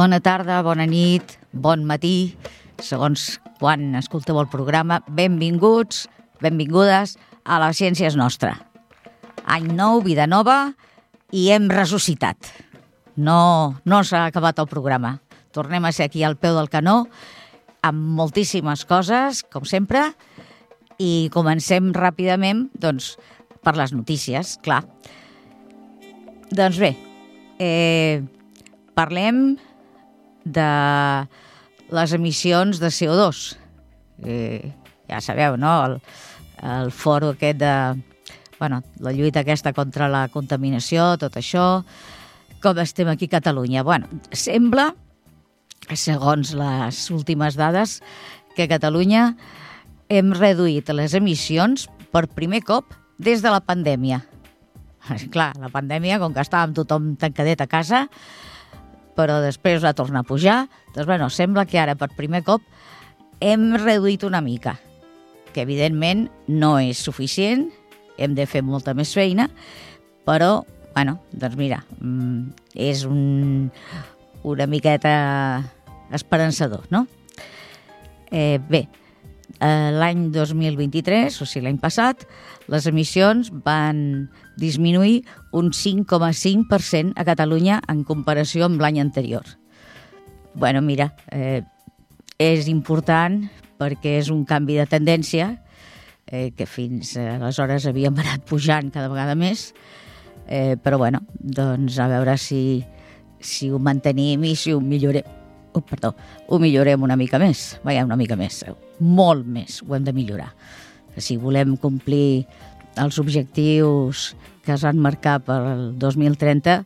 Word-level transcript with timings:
Bona 0.00 0.16
tarda, 0.24 0.62
bona 0.64 0.86
nit, 0.88 1.34
bon 1.52 1.82
matí, 1.84 2.32
segons 2.80 3.34
quan 3.58 3.98
escolteu 3.98 4.38
el 4.40 4.46
programa. 4.48 5.02
Benvinguts, 5.12 6.06
benvingudes 6.40 7.18
a 7.44 7.58
la 7.60 7.68
Ciència 7.76 8.08
és 8.08 8.16
Nostra. 8.16 8.54
Any 9.44 9.68
nou, 9.76 10.00
vida 10.00 10.24
nova 10.24 10.72
i 11.36 11.50
hem 11.52 11.68
ressuscitat. 11.68 12.48
No, 13.20 13.76
no 13.84 14.00
s'ha 14.00 14.24
acabat 14.30 14.64
el 14.64 14.70
programa. 14.72 15.18
Tornem 15.52 15.84
a 15.84 15.92
ser 15.92 16.08
aquí 16.08 16.24
al 16.24 16.40
peu 16.40 16.56
del 16.56 16.72
canó 16.72 17.02
amb 17.84 18.00
moltíssimes 18.24 18.88
coses, 18.88 19.44
com 19.52 19.68
sempre, 19.68 20.14
i 20.96 21.28
comencem 21.36 21.92
ràpidament 21.92 22.70
doncs, 22.72 23.18
per 23.60 23.76
les 23.76 23.92
notícies, 23.92 24.56
clar. 24.64 24.86
Doncs 26.48 26.80
bé, 26.80 26.94
eh, 27.60 28.22
parlem 28.96 29.58
de 30.44 30.70
les 31.90 32.12
emissions 32.14 32.80
de 32.80 32.90
CO2. 32.92 33.42
Eh, 34.24 34.72
ja 35.10 35.20
sabeu, 35.20 35.56
no?, 35.58 35.74
el, 35.86 35.98
el 36.62 36.92
foro 36.92 37.34
aquest 37.34 37.60
de... 37.60 37.74
Bueno, 38.60 38.82
la 39.00 39.12
lluita 39.16 39.40
aquesta 39.40 39.72
contra 39.72 40.10
la 40.12 40.26
contaminació, 40.28 41.14
tot 41.16 41.38
això, 41.40 41.80
com 42.60 42.78
estem 42.82 43.08
aquí 43.08 43.24
a 43.30 43.38
Catalunya. 43.38 43.82
Bueno, 43.82 44.10
sembla, 44.36 44.90
segons 45.96 46.52
les 46.52 46.98
últimes 47.10 47.56
dades, 47.56 48.02
que 48.54 48.66
a 48.68 48.70
Catalunya 48.70 49.30
hem 50.12 50.34
reduït 50.36 50.92
les 50.92 51.14
emissions 51.16 51.86
per 52.12 52.26
primer 52.28 52.60
cop 52.66 52.92
des 53.16 53.40
de 53.40 53.52
la 53.52 53.62
pandèmia. 53.64 54.20
Clar, 55.34 55.54
la 55.56 55.72
pandèmia, 55.72 56.20
com 56.20 56.34
que 56.36 56.44
estàvem 56.44 56.76
tothom 56.76 57.14
tancadet 57.20 57.64
a 57.64 57.68
casa, 57.70 58.06
però 59.16 59.40
després 59.42 59.82
va 59.84 59.94
tornar 59.96 60.24
a 60.24 60.28
pujar, 60.28 60.60
doncs 60.94 61.08
bueno, 61.08 61.30
sembla 61.30 61.66
que 61.66 61.80
ara 61.80 61.96
per 61.98 62.10
primer 62.16 62.42
cop 62.46 62.62
hem 63.40 63.72
reduït 63.80 64.24
una 64.26 64.42
mica, 64.44 64.76
que 65.54 65.64
evidentment 65.64 66.28
no 66.48 66.76
és 66.78 67.00
suficient, 67.00 67.68
hem 68.20 68.36
de 68.36 68.46
fer 68.46 68.62
molta 68.62 68.94
més 68.94 69.12
feina, 69.16 69.48
però, 70.28 70.60
bueno, 70.94 71.18
doncs 71.32 71.56
mira, 71.58 71.82
mm, 71.98 72.52
és 72.76 73.04
un, 73.08 73.70
una 74.44 74.66
miqueta 74.70 75.14
esperançador, 76.12 76.84
no? 76.90 77.06
Eh, 78.30 78.60
bé, 78.68 78.86
eh, 79.58 79.90
l'any 79.96 80.28
2023, 80.34 81.40
o 81.40 81.48
sigui 81.48 81.66
l'any 81.66 81.80
passat, 81.82 82.26
les 82.70 82.86
emissions 82.86 83.50
van 83.64 84.30
disminuir 84.56 85.24
un 85.52 85.70
5,5% 85.70 87.14
a 87.16 87.24
Catalunya 87.24 87.80
en 87.88 88.04
comparació 88.04 88.66
amb 88.66 88.80
l'any 88.80 89.00
anterior. 89.00 89.44
bueno, 90.54 90.82
mira, 90.82 91.14
eh, 91.30 91.62
és 92.38 92.66
important 92.68 93.44
perquè 93.78 94.18
és 94.18 94.30
un 94.32 94.44
canvi 94.44 94.76
de 94.80 94.86
tendència 94.86 95.62
eh, 96.26 96.50
que 96.56 96.66
fins 96.66 97.16
aleshores 97.16 97.86
havíem 97.86 98.16
anat 98.18 98.44
pujant 98.48 98.90
cada 98.90 99.08
vegada 99.08 99.36
més, 99.38 99.70
eh, 100.46 100.76
però 100.76 100.98
bueno, 100.98 101.22
doncs 101.34 101.98
a 101.98 102.08
veure 102.10 102.36
si, 102.38 102.82
si 103.38 103.70
ho 103.70 103.78
mantenim 103.78 104.44
i 104.44 104.54
si 104.56 104.74
ho 104.74 104.80
millorem. 104.80 105.38
Oh, 105.72 105.84
perdó, 105.86 106.14
ho 106.48 106.58
millorem 106.58 107.02
una 107.06 107.14
mica 107.14 107.38
més, 107.38 107.78
vaja, 107.86 108.02
una 108.02 108.18
mica 108.18 108.34
més, 108.36 108.64
molt 108.98 109.46
més, 109.46 109.78
ho 109.86 109.94
hem 109.94 110.06
de 110.06 110.14
millorar. 110.14 110.50
Si 111.20 111.36
volem 111.38 111.76
complir 111.78 112.46
els 112.98 113.18
objectius 113.22 114.30
que 114.64 114.74
es 114.74 114.84
van 114.84 115.00
marcar 115.02 115.38
per 115.44 115.60
el 115.72 115.84
2030, 115.98 116.80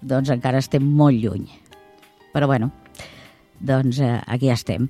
doncs 0.00 0.30
encara 0.32 0.62
estem 0.62 0.84
molt 0.84 1.18
lluny. 1.18 1.48
Però 2.32 2.46
bueno, 2.46 2.70
doncs 3.60 4.00
eh, 4.00 4.20
aquí 4.26 4.50
estem. 4.50 4.88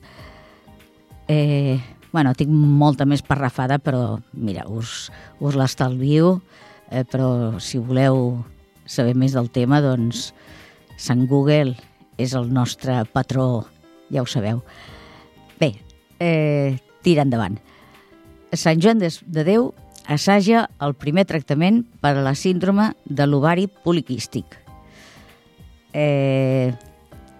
Eh, 1.28 1.78
bueno, 2.12 2.34
tinc 2.34 2.50
molta 2.52 3.06
més 3.08 3.22
parrafada, 3.22 3.78
però 3.78 4.18
mira, 4.32 4.66
us, 4.68 5.08
us 5.40 5.56
l'estalvio, 5.58 6.38
eh, 6.90 7.04
però 7.04 7.58
si 7.60 7.80
voleu 7.80 8.38
saber 8.88 9.14
més 9.16 9.36
del 9.36 9.50
tema, 9.52 9.82
doncs 9.84 10.32
Sant 10.98 11.28
Google 11.30 11.76
és 12.18 12.32
el 12.34 12.48
nostre 12.50 13.04
patró, 13.12 13.68
ja 14.10 14.24
ho 14.24 14.26
sabeu. 14.26 14.64
Bé, 15.60 15.76
eh, 16.18 16.78
tira 17.06 17.22
endavant. 17.22 17.60
Sant 18.52 18.80
Joan 18.82 18.98
de, 18.98 19.12
Déu 19.46 19.70
assaja 20.08 20.64
el 20.80 20.96
primer 20.96 21.26
tractament 21.28 21.82
per 22.00 22.16
a 22.16 22.24
la 22.24 22.34
síndrome 22.34 22.90
de 23.04 23.26
l'ovari 23.28 23.68
poliquístic. 23.84 24.56
Eh, 25.92 26.72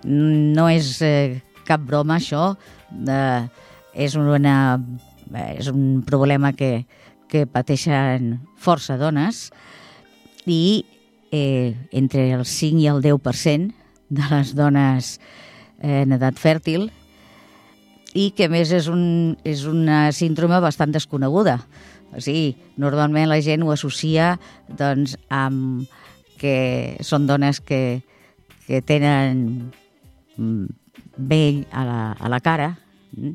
no 0.05 0.69
és 0.69 0.91
eh, 1.03 1.41
cap 1.67 1.81
broma, 1.85 2.19
això. 2.21 2.53
Eh, 2.93 3.49
és, 3.99 4.15
una, 4.21 4.77
eh, 5.33 5.57
és 5.59 5.73
un 5.73 6.05
problema 6.07 6.53
que, 6.53 6.85
que 7.29 7.47
pateixen 7.49 8.37
força 8.61 8.99
dones 9.01 9.49
i 10.47 10.85
eh, 11.33 11.75
entre 11.93 12.31
el 12.37 12.45
5 12.45 12.85
i 12.85 12.89
el 12.93 13.03
10% 13.05 13.73
de 14.09 14.31
les 14.33 14.55
dones 14.57 15.17
eh, 15.81 16.05
en 16.05 16.17
edat 16.17 16.39
fèrtil 16.41 16.89
i 18.17 18.31
que 18.33 18.49
a 18.49 18.53
més 18.53 18.73
és, 18.73 18.89
un, 18.89 19.37
és 19.45 19.67
una 19.69 20.09
síndrome 20.17 20.59
bastant 20.65 20.95
desconeguda. 20.95 21.59
O 22.15 22.23
sigui, 22.25 22.57
normalment 22.81 23.29
la 23.29 23.41
gent 23.45 23.65
ho 23.65 23.73
associa 23.75 24.37
doncs, 24.79 25.17
amb 25.29 25.89
que 26.39 26.97
són 27.05 27.27
dones 27.29 27.61
que, 27.61 28.01
que 28.67 28.81
tenen 28.87 29.71
mm, 30.39 30.65
vell 31.19 31.65
a 31.75 31.85
la, 31.85 32.01
a 32.15 32.31
la 32.33 32.41
cara, 32.41 32.71
mm, 33.13 33.35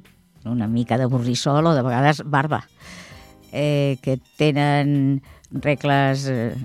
una 0.50 0.68
mica 0.68 0.98
de 0.98 1.08
borrissol 1.12 1.68
o 1.70 1.76
de 1.76 1.84
vegades 1.86 2.24
barba, 2.26 2.64
eh, 3.52 4.00
que 4.02 4.18
tenen 4.40 5.22
regles 5.52 6.26
eh, 6.32 6.56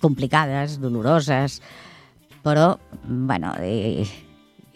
complicades, 0.00 0.80
doloroses, 0.80 1.60
però, 2.42 2.72
bueno, 3.04 3.52
eh, 3.60 4.06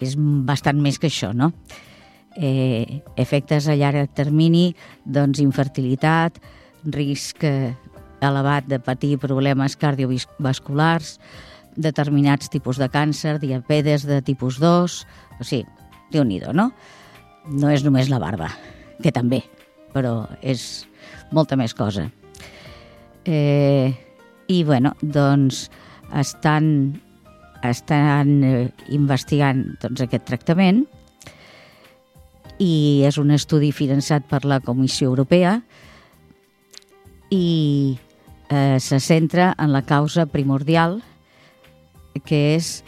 és 0.04 0.14
bastant 0.18 0.82
més 0.84 1.00
que 1.00 1.08
això, 1.08 1.32
no? 1.32 1.54
Eh, 1.54 1.93
efectes 2.36 3.68
a 3.68 3.76
llarg 3.78 4.10
termini, 4.14 4.74
doncs 5.04 5.40
infertilitat, 5.42 6.40
risc 6.84 7.44
eh, 7.46 7.74
elevat 8.24 8.66
de 8.68 8.80
patir 8.82 9.18
problemes 9.22 9.76
cardiovasculars, 9.76 11.18
determinats 11.76 12.50
tipus 12.50 12.78
de 12.78 12.88
càncer, 12.90 13.38
diabetes 13.42 14.06
de 14.06 14.20
tipus 14.22 14.58
2, 14.62 14.98
o 15.40 15.44
sigui, 15.44 15.66
déu 16.12 16.24
nhi 16.24 16.40
no? 16.52 16.70
No 17.50 17.70
és 17.70 17.84
només 17.84 18.08
la 18.08 18.18
barba, 18.22 18.50
que 19.02 19.12
també, 19.12 19.42
però 19.92 20.24
és 20.40 20.86
molta 21.32 21.56
més 21.56 21.74
cosa. 21.74 22.08
Eh, 23.24 23.92
I, 24.48 24.62
bueno, 24.64 24.94
doncs, 25.00 25.68
estan 26.12 27.00
estan 27.64 28.44
eh, 28.44 28.68
investigant 28.92 29.64
doncs, 29.80 30.02
aquest 30.04 30.26
tractament 30.28 30.84
i 32.62 33.02
és 33.06 33.18
un 33.18 33.32
estudi 33.34 33.72
finançat 33.74 34.26
per 34.30 34.44
la 34.46 34.60
Comissió 34.62 35.08
Europea 35.10 35.58
i 37.34 37.96
eh, 38.48 38.78
se 38.80 39.00
centra 39.00 39.54
en 39.58 39.72
la 39.72 39.82
causa 39.82 40.26
primordial 40.26 41.00
que 42.24 42.54
és 42.54 42.82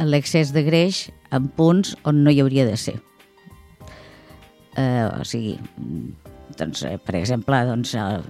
l'excés 0.00 0.54
de 0.56 0.62
greix 0.64 1.08
en 1.30 1.50
punts 1.52 1.92
on 2.08 2.22
no 2.24 2.32
hi 2.32 2.40
hauria 2.40 2.64
de 2.66 2.76
ser. 2.80 2.96
Eh, 4.78 5.04
o 5.04 5.24
sigui, 5.28 5.58
doncs, 6.56 6.84
eh, 6.88 6.96
per 7.04 7.18
exemple, 7.20 7.60
doncs, 7.68 7.92
el, 8.00 8.24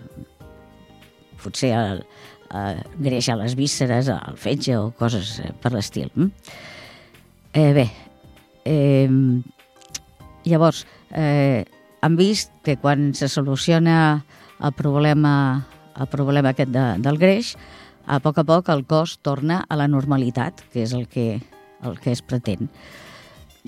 potser 1.41 1.71
el, 1.77 2.03
eh, 2.51 2.83
greix 2.99 3.31
a 3.31 3.39
les 3.39 3.55
vísceres, 3.55 4.11
al 4.11 4.37
fetge 4.41 4.77
o 4.79 4.91
coses 4.99 5.39
eh, 5.45 5.53
per 5.63 5.73
l'estil. 5.77 6.11
Mm? 6.17 6.31
Eh, 7.53 7.73
bé, 7.77 7.87
eh, 8.65 9.09
llavors, 10.45 10.87
eh, 11.11 11.65
han 12.01 12.17
vist 12.17 12.53
que 12.65 12.77
quan 12.77 13.15
se 13.15 13.29
soluciona 13.29 14.25
el 14.63 14.73
problema, 14.73 15.67
el 15.97 16.09
problema 16.09 16.55
aquest 16.55 16.73
de, 16.73 16.87
del 17.03 17.19
greix, 17.21 17.55
a 18.07 18.19
poc 18.21 18.41
a 18.41 18.45
poc 18.45 18.69
el 18.73 18.85
cos 18.89 19.19
torna 19.23 19.65
a 19.69 19.77
la 19.77 19.89
normalitat, 19.89 20.65
que 20.73 20.85
és 20.85 20.95
el 20.97 21.07
que, 21.09 21.41
el 21.85 21.99
que 22.01 22.13
es 22.13 22.23
pretén. 22.23 22.71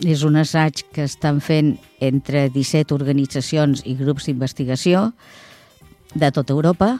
És 0.00 0.24
un 0.24 0.38
assaig 0.40 0.86
que 0.92 1.04
estan 1.04 1.42
fent 1.44 1.74
entre 2.00 2.48
17 2.50 2.94
organitzacions 2.96 3.84
i 3.84 3.94
grups 3.98 4.26
d'investigació 4.26 5.10
de 6.14 6.30
tota 6.32 6.56
Europa 6.56 6.94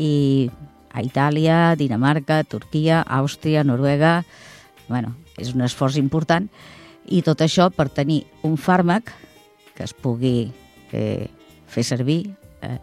i 0.00 0.48
a 0.94 1.02
Itàlia, 1.04 1.74
Dinamarca, 1.76 2.42
Turquia, 2.44 3.02
Àustria, 3.02 3.64
Noruega... 3.64 4.22
Bueno, 4.84 5.14
és 5.40 5.54
un 5.56 5.64
esforç 5.64 5.96
important 5.96 6.44
i 7.06 7.22
tot 7.22 7.42
això 7.44 7.68
per 7.74 7.88
tenir 7.92 8.22
un 8.46 8.56
fàrmac 8.60 9.12
que 9.74 9.84
es 9.84 9.92
pugui 9.92 10.52
eh, 10.92 11.26
fer 11.66 11.84
servir 11.84 12.20
eh, 12.62 12.78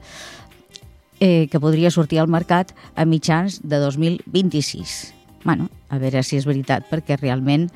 eh, 1.20 1.48
que 1.48 1.62
podria 1.64 1.92
sortir 1.92 2.20
al 2.20 2.28
mercat 2.28 2.76
a 2.96 3.06
mitjans 3.06 3.62
de 3.64 3.80
2026. 3.80 5.14
Bueno, 5.44 5.70
a 5.90 5.98
veure 6.02 6.22
si 6.24 6.38
és 6.38 6.46
veritat, 6.46 6.86
perquè 6.90 7.18
realment 7.18 7.70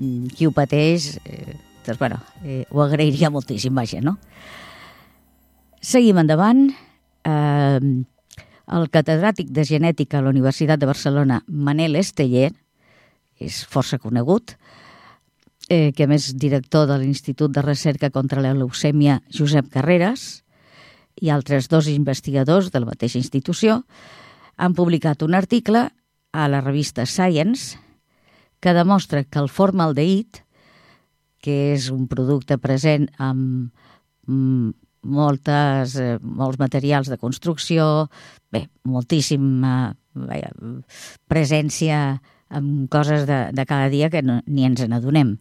mm, 0.00 0.34
qui 0.36 0.48
ho 0.48 0.52
pateix, 0.52 1.14
eh, 1.24 1.56
doncs, 1.86 2.00
bueno, 2.00 2.20
eh, 2.44 2.64
ho 2.70 2.82
agrairia 2.82 3.30
moltíssim, 3.30 3.74
vaja, 3.74 4.02
no? 4.04 4.18
Seguim 5.80 6.18
endavant. 6.18 6.68
Eh, 7.24 7.80
el 8.66 8.88
catedràtic 8.90 9.52
de 9.54 9.62
genètica 9.62 10.18
a 10.18 10.24
la 10.24 10.32
Universitat 10.32 10.80
de 10.80 10.88
Barcelona, 10.88 11.42
Manel 11.46 11.94
Esteller, 12.00 12.50
és 13.38 13.60
força 13.70 13.98
conegut, 14.02 14.56
que 15.66 16.04
a 16.04 16.10
més 16.10 16.28
director 16.38 16.86
de 16.86 16.98
l'Institut 17.00 17.50
de 17.50 17.62
Recerca 17.64 18.12
contra 18.14 18.42
la 18.42 18.54
Leucèmia 18.54 19.20
Josep 19.34 19.72
Carreras 19.74 20.44
i 21.20 21.32
altres 21.32 21.66
dos 21.72 21.88
investigadors 21.90 22.70
de 22.70 22.82
la 22.82 22.90
mateixa 22.92 23.18
institució 23.18 23.80
han 24.56 24.76
publicat 24.76 25.24
un 25.26 25.34
article 25.34 25.88
a 26.32 26.48
la 26.48 26.60
revista 26.60 27.06
Science 27.06 27.78
que 28.60 28.72
demostra 28.72 29.24
que 29.24 29.38
el 29.38 29.48
formaldehid, 29.52 30.40
que 31.42 31.74
és 31.74 31.90
un 31.92 32.06
producte 32.08 32.58
present 32.58 33.06
amb 33.22 33.70
mm, 34.26 34.70
moltes, 35.06 35.96
eh, 36.00 36.16
molts 36.20 36.58
materials 36.58 37.10
de 37.12 37.18
construcció, 37.20 38.08
bé, 38.52 38.66
moltíssima 38.84 39.94
eh, 40.34 40.50
presència 41.28 42.00
amb 42.48 42.86
coses 42.90 43.26
de, 43.26 43.38
de 43.52 43.64
cada 43.66 43.88
dia 43.90 44.10
que 44.10 44.22
no, 44.22 44.40
ni 44.46 44.66
ens 44.66 44.84
n'adonem. 44.86 45.36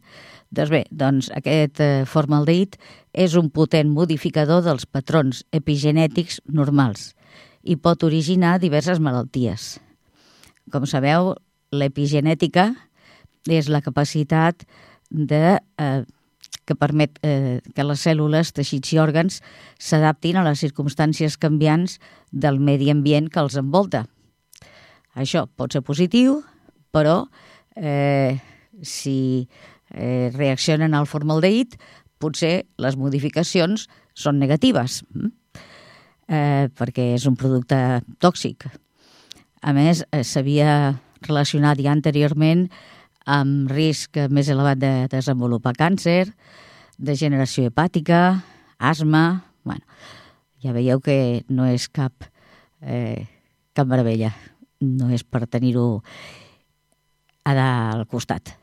Doncs 0.56 0.72
bé, 0.72 0.84
doncs 0.92 1.30
aquest 1.36 1.82
eh, 1.84 2.06
formaldehid 2.08 2.78
és 3.14 3.36
un 3.36 3.50
potent 3.54 3.90
modificador 3.92 4.64
dels 4.66 4.86
patrons 4.86 5.44
epigenètics 5.56 6.40
normals 6.48 7.14
i 7.66 7.76
pot 7.76 8.04
originar 8.06 8.60
diverses 8.62 9.02
malalties. 9.02 9.76
Com 10.72 10.86
sabeu, 10.90 11.34
l'epigenètica 11.74 12.72
és 13.50 13.70
la 13.70 13.82
capacitat 13.86 14.66
de, 15.10 15.58
eh, 15.60 16.04
que 16.66 16.76
permet 16.76 17.20
eh, 17.22 17.62
que 17.76 17.86
les 17.86 18.02
cèl·lules, 18.02 18.54
teixits 18.54 18.94
i 18.94 19.00
òrgans 19.02 19.42
s'adaptin 19.78 20.40
a 20.40 20.46
les 20.48 20.62
circumstàncies 20.62 21.38
canviants 21.38 22.00
del 22.32 22.60
medi 22.60 22.90
ambient 22.94 23.30
que 23.30 23.42
els 23.42 23.58
envolta. 23.62 24.06
Això 25.16 25.46
pot 25.48 25.74
ser 25.74 25.84
positiu, 25.86 26.42
però 26.96 27.26
eh, 27.76 28.40
si 28.82 29.48
eh, 29.92 30.32
reaccionen 30.34 30.96
al 30.96 31.08
formaldehid, 31.12 31.76
potser 32.20 32.66
les 32.80 32.96
modificacions 32.96 33.90
són 34.16 34.40
negatives, 34.40 35.02
mm? 35.12 35.32
eh, 36.32 36.66
perquè 36.72 37.12
és 37.18 37.28
un 37.28 37.36
producte 37.36 37.78
tòxic. 38.24 38.70
A 39.66 39.74
més, 39.76 40.06
eh, 40.12 40.24
s'havia 40.24 40.96
relacionat 41.26 41.82
ja 41.82 41.92
anteriorment 41.92 42.68
amb 43.26 43.72
risc 43.74 44.20
més 44.30 44.50
elevat 44.54 44.80
de 44.80 44.94
desenvolupar 45.12 45.74
càncer, 45.78 46.30
degeneració 46.98 47.72
hepàtica, 47.72 48.42
asma... 48.80 49.44
Bueno, 49.66 49.82
ja 50.62 50.76
veieu 50.76 51.00
que 51.02 51.42
no 51.50 51.66
és 51.66 51.88
cap, 51.90 52.28
eh, 52.86 53.26
cap 53.74 53.88
meravella, 53.90 54.30
no 54.86 55.10
és 55.10 55.24
per 55.26 55.48
tenir-ho 55.50 56.04
al 57.46 58.06
costat. 58.08 58.56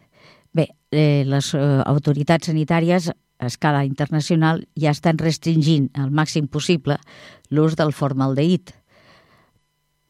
Bé, 0.52 0.68
eh, 0.90 1.24
les 1.24 1.54
eh, 1.54 1.60
autoritats 1.86 2.50
sanitàries 2.50 3.08
a 3.08 3.46
escala 3.48 3.84
internacional 3.86 4.66
ja 4.78 4.92
estan 4.92 5.18
restringint 5.18 5.88
al 5.98 6.12
màxim 6.12 6.46
possible 6.46 6.98
l'ús 7.50 7.76
del 7.78 7.92
formaldehid, 7.96 8.74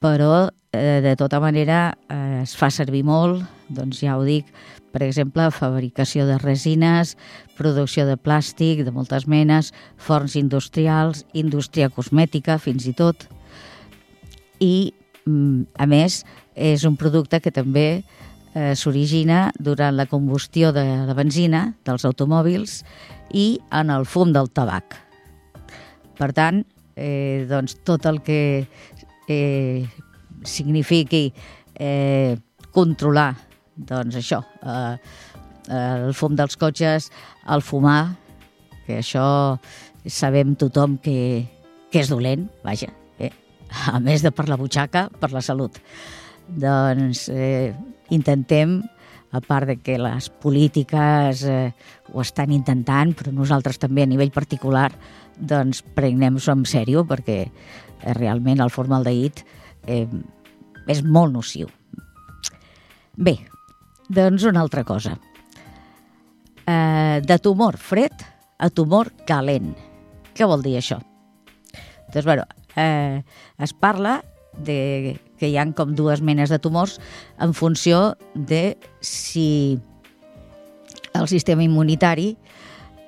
però 0.03 0.51
eh, 0.73 1.01
de 1.05 1.15
tota 1.17 1.41
manera 1.41 1.95
eh, 2.11 2.43
es 2.43 2.57
fa 2.59 2.73
servir 2.75 3.05
molt, 3.07 3.45
doncs 3.71 4.03
ja 4.03 4.17
ho 4.19 4.25
dic, 4.27 4.49
per 4.93 5.05
exemple, 5.07 5.47
fabricació 5.55 6.27
de 6.29 6.37
resines, 6.43 7.15
producció 7.57 8.05
de 8.09 8.19
plàstic 8.19 8.83
de 8.85 8.93
moltes 8.93 9.29
menes, 9.31 9.71
forns 9.97 10.35
industrials, 10.37 11.23
indústria 11.33 11.89
cosmètica 11.89 12.59
fins 12.59 12.85
i 12.91 12.93
tot. 12.93 13.29
I, 14.61 14.93
mm, 15.25 15.71
a 15.79 15.87
més, 15.87 16.25
és 16.53 16.85
un 16.85 16.99
producte 17.01 17.41
que 17.41 17.55
també 17.55 17.87
eh, 18.03 18.22
s'origina 18.53 19.47
durant 19.57 19.97
la 19.97 20.05
combustió 20.05 20.75
de 20.77 20.83
la 21.09 21.15
benzina 21.17 21.63
dels 21.89 22.05
automòbils 22.05 22.83
i 23.33 23.47
en 23.73 23.89
el 23.95 24.05
fum 24.05 24.35
del 24.35 24.51
tabac. 24.53 24.99
Per 26.19 26.29
tant, 26.37 26.61
eh, 26.97 27.47
doncs 27.49 27.79
tot 27.87 28.05
el 28.11 28.21
que 28.21 28.69
eh, 29.29 29.89
signifiqui 30.45 31.31
eh, 31.81 32.37
controlar 32.77 33.33
doncs 33.77 34.19
això, 34.21 34.43
eh, 34.63 34.99
el 35.73 36.13
fum 36.15 36.37
dels 36.37 36.57
cotxes, 36.61 37.11
el 37.49 37.63
fumar, 37.63 38.17
que 38.87 38.99
això 39.01 39.59
sabem 40.07 40.57
tothom 40.59 40.99
que, 41.03 41.47
que 41.91 42.03
és 42.03 42.11
dolent, 42.11 42.49
vaja, 42.67 42.91
eh? 43.19 43.33
a 43.93 44.01
més 44.03 44.25
de 44.25 44.33
per 44.35 44.49
la 44.51 44.59
butxaca, 44.61 45.09
per 45.21 45.33
la 45.33 45.43
salut. 45.45 45.79
Doncs 46.49 47.29
eh, 47.33 47.73
intentem, 48.13 48.81
a 49.33 49.41
part 49.41 49.67
de 49.67 49.79
que 49.81 49.97
les 49.97 50.29
polítiques 50.29 51.43
eh, 51.49 51.73
ho 52.13 52.21
estan 52.21 52.53
intentant, 52.53 53.15
però 53.17 53.33
nosaltres 53.33 53.81
també 53.81 54.05
a 54.05 54.11
nivell 54.11 54.33
particular, 54.33 54.91
doncs 55.37 55.81
prenguem-s'ho 55.97 56.53
en 56.53 56.67
sèrio 56.69 57.07
perquè 57.09 57.39
eh, 57.49 58.13
realment 58.19 58.61
el 58.61 58.73
formaldehid 58.73 59.41
eh, 59.89 60.05
és 60.93 61.01
molt 61.03 61.33
nociu. 61.33 61.71
Bé, 63.17 63.39
doncs 64.13 64.45
una 64.49 64.61
altra 64.61 64.85
cosa. 64.85 65.17
Eh, 66.67 67.21
de 67.25 67.39
tumor 67.41 67.81
fred 67.81 68.13
a 68.61 68.69
tumor 68.71 69.11
calent. 69.27 69.73
Què 70.37 70.47
vol 70.49 70.63
dir 70.63 70.77
això? 70.79 71.01
Doncs, 72.13 72.27
bueno, 72.29 72.45
eh, 72.77 73.25
es 73.59 73.73
parla 73.73 74.21
de 74.61 75.17
que 75.43 75.51
hi 75.51 75.59
han 75.59 75.73
com 75.75 75.97
dues 75.99 76.23
menes 76.23 76.53
de 76.55 76.61
tumors 76.63 77.01
en 77.43 77.51
funció 77.59 78.13
de 78.35 78.77
si 79.03 79.81
el 81.19 81.27
sistema 81.27 81.65
immunitari 81.67 82.37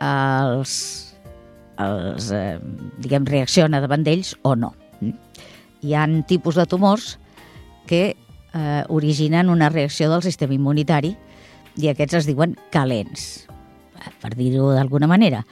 els, 0.03 0.73
els 1.79 2.31
eh, 2.35 2.59
diguem, 3.05 3.29
reacciona 3.31 3.79
davant 3.85 4.03
d'ells 4.03 4.35
o 4.43 4.57
no. 4.59 4.73
Hi 5.85 5.95
han 5.95 6.25
tipus 6.27 6.59
de 6.59 6.67
tumors 6.67 7.21
que 7.87 8.03
eh, 8.11 8.83
originen 8.89 9.53
una 9.53 9.71
reacció 9.71 10.11
del 10.11 10.25
sistema 10.27 10.57
immunitari 10.57 11.13
i 11.79 11.91
aquests 11.91 12.19
es 12.23 12.27
diuen 12.27 12.57
calents, 12.75 13.45
per 14.23 14.33
dir-ho 14.35 14.73
d'alguna 14.75 15.07
manera. 15.11 15.45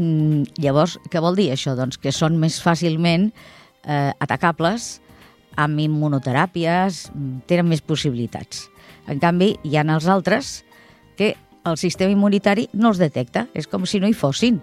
Mm, 0.00 0.58
llavors, 0.58 0.98
què 1.06 1.22
vol 1.22 1.38
dir 1.38 1.52
això? 1.54 1.76
Doncs 1.78 2.02
que 2.02 2.10
són 2.10 2.38
més 2.42 2.58
fàcilment 2.62 3.30
eh, 3.84 4.10
atacables 4.18 4.96
amb 5.60 5.80
immunoteràpies, 5.82 7.06
tenen 7.50 7.68
més 7.70 7.82
possibilitats. 7.84 8.66
En 9.10 9.20
canvi, 9.22 9.54
hi 9.64 9.76
ha 9.76 9.84
els 9.84 10.08
altres 10.08 10.60
que 11.18 11.34
el 11.68 11.76
sistema 11.76 12.12
immunitari 12.14 12.68
no 12.72 12.92
els 12.92 13.00
detecta, 13.00 13.46
és 13.54 13.68
com 13.68 13.84
si 13.86 14.00
no 14.00 14.08
hi 14.08 14.16
fossin. 14.16 14.60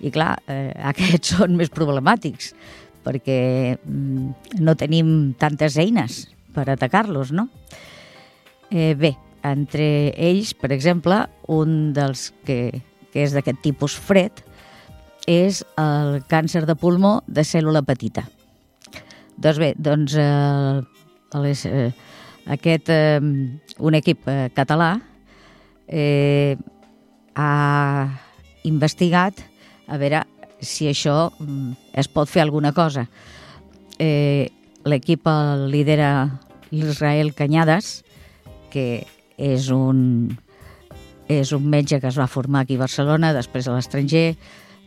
I 0.00 0.12
clar, 0.14 0.36
eh, 0.48 0.72
aquests 0.92 1.36
són 1.36 1.56
més 1.58 1.72
problemàtics, 1.74 2.52
perquè 3.04 3.40
mm, 3.76 4.60
no 4.64 4.76
tenim 4.78 5.34
tantes 5.38 5.78
eines 5.80 6.26
per 6.54 6.68
atacar-los, 6.72 7.32
no? 7.32 7.48
Eh, 8.70 8.94
bé, 8.98 9.14
entre 9.46 10.12
ells, 10.16 10.54
per 10.54 10.72
exemple, 10.74 11.24
un 11.48 11.92
dels 11.96 12.30
que, 12.44 12.82
que 13.12 13.24
és 13.24 13.34
d'aquest 13.36 13.62
tipus 13.64 13.96
fred 13.96 14.44
és 15.28 15.62
el 15.76 16.22
càncer 16.28 16.64
de 16.68 16.76
pulmó 16.76 17.18
de 17.26 17.44
cèl·lula 17.44 17.84
petita. 17.84 18.24
Doncs 19.38 19.58
bé, 19.62 19.72
doncs 19.78 20.16
eh, 20.18 20.80
les, 21.38 21.64
eh, 21.66 21.92
aquest, 22.50 22.90
eh, 22.90 23.20
un 23.78 23.94
equip 23.94 24.26
eh, 24.26 24.48
català 24.54 24.96
eh, 25.86 26.56
ha 27.38 28.08
investigat 28.66 29.44
a 29.86 29.98
veure 30.00 30.24
si 30.60 30.88
això 30.90 31.30
mm, 31.38 31.70
es 32.02 32.10
pot 32.10 32.28
fer 32.28 32.42
alguna 32.42 32.74
cosa. 32.74 33.06
Eh, 33.98 34.50
L'equip 34.88 35.26
el 35.28 35.66
lidera 35.70 36.10
l'Israel 36.70 37.34
Canyades, 37.36 38.02
que 38.72 39.04
és 39.36 39.68
un, 39.74 39.98
és 41.28 41.50
un 41.52 41.66
metge 41.68 41.98
que 42.00 42.08
es 42.08 42.18
va 42.18 42.30
formar 42.30 42.62
aquí 42.64 42.78
a 42.78 42.84
Barcelona, 42.86 43.34
després 43.36 43.68
a 43.68 43.74
l'estranger. 43.76 44.32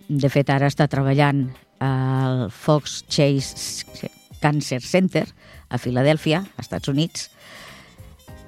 De 0.09 0.31
fet, 0.31 0.49
ara 0.49 0.71
està 0.71 0.89
treballant 0.91 1.45
al 1.83 2.49
Fox 2.49 3.03
Chase 3.07 4.09
Cancer 4.41 4.81
Center 4.81 5.25
a 5.69 5.79
Filadèlfia, 5.79 6.43
Estats 6.59 6.91
Units. 6.91 7.29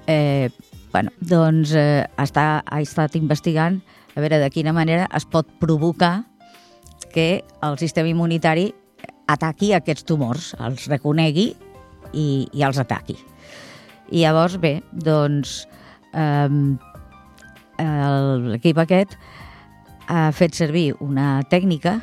Eh, 0.08 0.50
bueno, 0.92 1.14
doncs 1.22 1.74
eh, 1.78 2.04
està, 2.20 2.64
ha 2.66 2.82
estat 2.84 3.16
investigant 3.16 3.80
a 4.14 4.22
veure 4.22 4.40
de 4.42 4.50
quina 4.54 4.74
manera 4.76 5.08
es 5.16 5.26
pot 5.26 5.48
provocar 5.62 6.26
que 7.14 7.44
el 7.66 7.78
sistema 7.82 8.10
immunitari 8.10 8.72
ataqui 9.30 9.72
aquests 9.74 10.06
tumors, 10.10 10.52
els 10.62 10.88
reconegui 10.92 11.54
i, 12.14 12.26
i 12.52 12.66
els 12.66 12.80
ataqui. 12.82 13.16
I 14.14 14.26
llavors, 14.26 14.58
bé, 14.62 14.80
doncs, 14.92 15.64
eh, 16.14 16.50
l'equip 17.80 18.82
aquest 18.84 19.16
ha 20.12 20.28
fet 20.36 20.54
servir 20.58 20.92
una 21.02 21.42
tècnica 21.50 22.00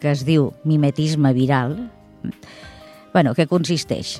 que 0.00 0.10
es 0.12 0.24
diu 0.26 0.50
mimetisme 0.64 1.32
viral, 1.36 1.76
bueno, 3.14 3.32
que 3.32 3.46
consisteix 3.46 4.18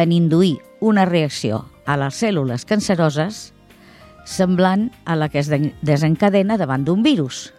en 0.00 0.12
induir 0.16 0.58
una 0.80 1.04
reacció 1.04 1.66
a 1.84 1.98
les 2.00 2.16
cèl·lules 2.22 2.64
canceroses 2.66 3.50
semblant 4.24 4.88
a 5.04 5.14
la 5.14 5.28
que 5.28 5.42
es 5.42 5.50
desencadena 5.84 6.56
davant 6.58 6.86
d'un 6.86 7.04
virus. 7.04 7.50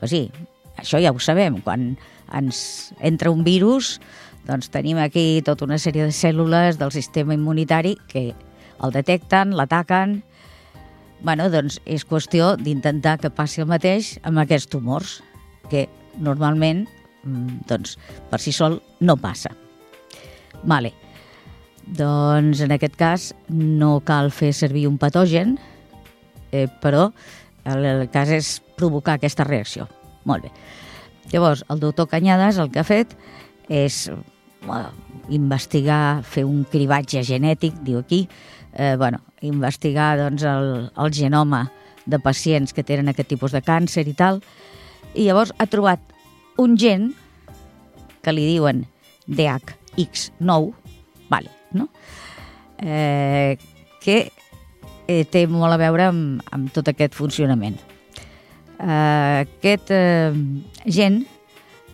O 0.00 0.06
sigui, 0.06 0.30
això 0.78 1.00
ja 1.02 1.12
ho 1.12 1.18
sabem, 1.18 1.58
quan 1.66 1.96
ens 2.32 2.92
entra 3.02 3.32
un 3.34 3.42
virus, 3.44 3.98
doncs 4.46 4.70
tenim 4.70 5.00
aquí 5.02 5.42
tota 5.44 5.66
una 5.66 5.80
sèrie 5.82 6.06
de 6.06 6.14
cèl·lules 6.14 6.78
del 6.78 6.94
sistema 6.94 7.34
immunitari 7.34 7.96
que 8.08 8.30
el 8.82 8.94
detecten, 8.94 9.56
l'ataquen... 9.58 10.22
bueno, 11.24 11.48
doncs 11.48 11.78
és 11.88 12.04
qüestió 12.04 12.52
d'intentar 12.60 13.16
que 13.18 13.32
passi 13.32 13.62
el 13.62 13.70
mateix 13.70 14.18
amb 14.28 14.42
aquests 14.42 14.68
tumors, 14.68 15.22
que 15.72 15.88
normalment 16.20 16.84
mm, 17.24 17.64
doncs, 17.66 17.96
per 18.28 18.42
si 18.44 18.52
sol 18.52 18.82
no 19.00 19.16
passa. 19.16 19.63
Vale. 20.64 20.94
Doncs 21.84 22.62
en 22.64 22.72
aquest 22.72 22.96
cas 22.96 23.30
no 23.48 23.98
cal 24.06 24.30
fer 24.32 24.54
servir 24.56 24.86
un 24.88 24.96
patogen, 24.98 25.58
eh, 26.52 26.68
però 26.80 27.10
el, 27.68 27.84
el 27.84 28.06
cas 28.12 28.32
és 28.32 28.56
provocar 28.78 29.18
aquesta 29.18 29.44
reacció. 29.44 29.88
Molt 30.24 30.46
bé. 30.46 30.52
Llavors, 31.32 31.64
el 31.72 31.80
doctor 31.80 32.08
Canyades 32.08 32.58
el 32.60 32.70
que 32.72 32.80
ha 32.80 32.88
fet 32.88 33.12
és 33.68 34.06
bueno, 34.64 34.90
investigar, 35.28 36.22
fer 36.24 36.44
un 36.48 36.64
cribatge 36.68 37.22
genètic, 37.24 37.76
diu 37.84 38.00
aquí, 38.00 38.24
eh, 38.72 38.94
bueno, 38.96 39.20
investigar 39.44 40.16
doncs, 40.18 40.44
el, 40.48 40.90
el 40.96 41.12
genoma 41.12 41.66
de 42.06 42.20
pacients 42.20 42.72
que 42.72 42.84
tenen 42.84 43.08
aquest 43.08 43.30
tipus 43.32 43.52
de 43.52 43.62
càncer 43.64 44.06
i 44.08 44.16
tal, 44.16 44.40
i 45.14 45.28
llavors 45.28 45.52
ha 45.58 45.68
trobat 45.70 46.00
un 46.60 46.76
gen 46.80 47.12
que 48.24 48.32
li 48.32 48.46
diuen 48.54 48.84
DHX9, 49.96 50.74
vale, 51.30 51.50
no? 51.72 51.88
eh, 52.78 53.56
que 54.00 54.30
eh, 55.08 55.24
té 55.30 55.46
molt 55.48 55.74
a 55.74 55.80
veure 55.80 56.08
amb, 56.10 56.42
amb 56.52 56.72
tot 56.74 56.88
aquest 56.90 57.16
funcionament. 57.16 57.78
Eh, 58.78 59.44
aquest 59.44 59.92
eh, 59.94 60.34
gen 60.84 61.22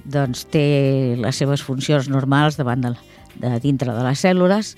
doncs, 0.05 0.47
té 0.51 1.17
les 1.21 1.37
seves 1.37 1.63
funcions 1.63 2.09
normals 2.11 2.57
davant 2.59 2.83
de, 2.83 2.95
de 3.41 3.53
dintre 3.63 3.93
de 3.95 4.05
les 4.07 4.25
cèl·lules, 4.25 4.75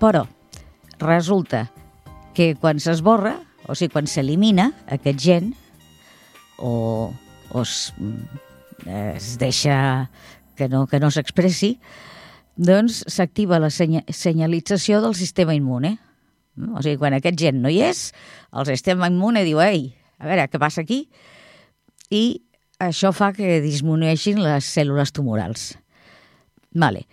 però 0.00 0.24
resulta 0.98 1.68
que 2.34 2.54
quan 2.58 2.80
s'esborra, 2.82 3.36
o 3.68 3.76
sigui, 3.76 3.92
quan 3.92 4.08
s'elimina 4.08 4.70
aquest 4.94 5.20
gen, 5.22 5.52
o, 6.58 7.10
o 7.52 7.62
es, 7.62 7.92
es 8.86 9.34
deixa 9.38 10.08
que 10.58 10.68
no, 10.70 10.86
que 10.90 10.98
no 10.98 11.10
s'expressi, 11.14 11.76
doncs 12.58 13.04
s'activa 13.06 13.60
la 13.62 13.70
senya, 13.70 14.02
senyalització 14.10 15.00
del 15.04 15.14
sistema 15.14 15.54
immune. 15.54 15.94
O 16.58 16.82
sigui, 16.82 16.98
quan 16.98 17.14
aquest 17.14 17.38
gen 17.38 17.62
no 17.62 17.70
hi 17.70 17.78
és, 17.86 18.08
el 18.50 18.66
sistema 18.66 19.06
immune 19.06 19.44
diu, 19.46 19.62
ei, 19.62 19.92
a 20.18 20.26
veure, 20.26 20.48
què 20.50 20.58
passa 20.58 20.82
aquí? 20.82 21.04
I 22.10 22.40
això 22.82 23.12
fa 23.14 23.30
que 23.36 23.60
disminueixin 23.62 24.42
les 24.42 24.66
cèl·lules 24.74 25.14
tumorals. 25.14 25.70
Vale. 26.74 27.06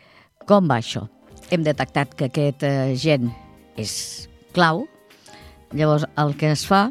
Com 0.49 0.67
va 0.69 0.79
això? 0.81 1.05
Hem 1.53 1.63
detectat 1.65 2.13
que 2.17 2.29
aquest 2.29 2.65
eh, 2.65 2.93
gen 2.97 3.29
és 3.81 3.93
clau, 4.53 4.85
llavors 5.73 6.05
el 6.21 6.33
que 6.39 6.51
es 6.53 6.65
fa 6.65 6.87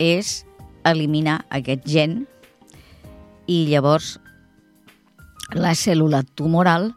és 0.00 0.42
eliminar 0.88 1.42
aquest 1.52 1.84
gen 1.88 2.22
i 3.48 3.64
llavors 3.68 4.16
la 5.56 5.72
cèl·lula 5.76 6.22
tumoral 6.36 6.90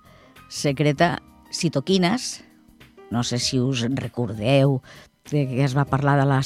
secreta 0.52 1.22
citoquines, 1.50 2.44
no 3.10 3.24
sé 3.24 3.40
si 3.40 3.60
us 3.60 3.86
recordeu 3.96 4.82
que 5.24 5.64
es 5.64 5.76
va 5.78 5.88
parlar 5.88 6.18
de 6.20 6.28
la 6.28 6.42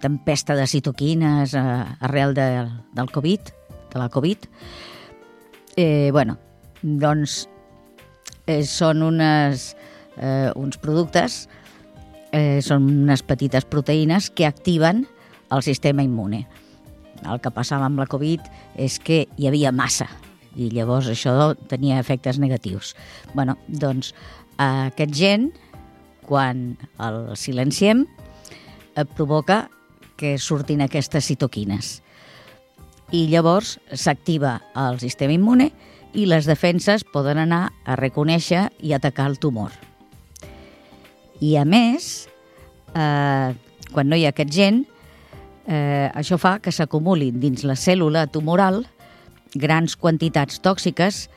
tempesta 0.00 0.56
de 0.56 0.66
citoquines 0.66 1.52
eh, 1.52 1.60
arrel 2.00 2.32
de, 2.32 2.48
del 2.96 3.10
Covid, 3.12 3.52
de 3.92 3.98
la 4.00 4.08
Covid. 4.08 4.48
Eh, 5.76 6.08
bueno, 6.12 6.38
doncs 6.80 7.44
eh, 8.46 8.62
són 8.64 9.04
unes, 9.04 9.74
eh, 10.16 10.48
uns 10.56 10.80
productes, 10.80 11.44
eh, 12.32 12.62
són 12.64 12.88
unes 13.04 13.24
petites 13.26 13.68
proteïnes 13.68 14.30
que 14.30 14.48
activen 14.48 15.04
el 15.52 15.62
sistema 15.62 16.02
immune. 16.02 16.46
El 17.28 17.40
que 17.44 17.52
passava 17.52 17.90
amb 17.90 18.00
la 18.00 18.08
Covid 18.08 18.40
és 18.80 18.96
que 19.00 19.26
hi 19.36 19.50
havia 19.50 19.72
massa 19.72 20.08
i 20.56 20.70
llavors 20.70 21.08
això 21.10 21.54
tenia 21.68 22.00
efectes 22.00 22.38
negatius. 22.38 22.94
bueno, 23.34 23.58
doncs 23.68 24.14
aquest 24.58 25.12
gen, 25.12 25.52
quan 26.26 26.78
el 26.98 27.36
silenciem, 27.36 28.06
eh, 28.96 29.04
provoca 29.04 29.68
que 30.16 30.38
surtin 30.38 30.80
aquestes 30.80 31.26
citoquines 31.26 32.00
i 33.12 33.26
llavors 33.28 33.78
s'activa 33.92 34.60
el 34.74 35.00
sistema 35.02 35.34
immune 35.34 35.70
i 36.14 36.26
les 36.30 36.46
defenses 36.46 37.04
poden 37.04 37.40
anar 37.42 37.68
a 37.84 37.96
reconèixer 37.98 38.68
i 38.82 38.94
atacar 38.94 39.26
el 39.30 39.38
tumor. 39.42 39.74
I 41.42 41.56
a 41.58 41.64
més, 41.66 42.28
eh, 42.94 43.54
quan 43.92 44.08
no 44.08 44.16
hi 44.16 44.24
ha 44.24 44.30
aquest 44.30 44.50
gen, 44.50 44.86
eh, 45.66 46.10
això 46.14 46.38
fa 46.38 46.58
que 46.60 46.72
s'acumulin 46.72 47.40
dins 47.40 47.64
la 47.64 47.74
cèl·lula 47.74 48.26
tumoral 48.30 48.84
grans 49.54 49.96
quantitats 49.96 50.60
tòxiques 50.62 51.28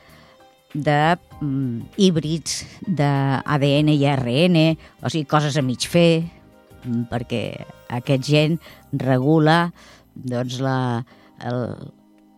de 0.74 1.16
mm, 1.40 1.94
híbrids 1.96 2.64
d'ADN 2.86 3.92
i 3.94 4.02
ARN, 4.06 4.58
o 5.02 5.10
sigui, 5.10 5.26
coses 5.30 5.56
a 5.56 5.64
mig 5.64 5.86
fer, 5.88 6.24
mm, 6.84 7.06
perquè 7.10 7.42
aquest 7.98 8.26
gen 8.28 8.58
regula 8.92 9.70
doncs, 10.14 10.58
la, 10.60 11.04
el, 11.46 11.62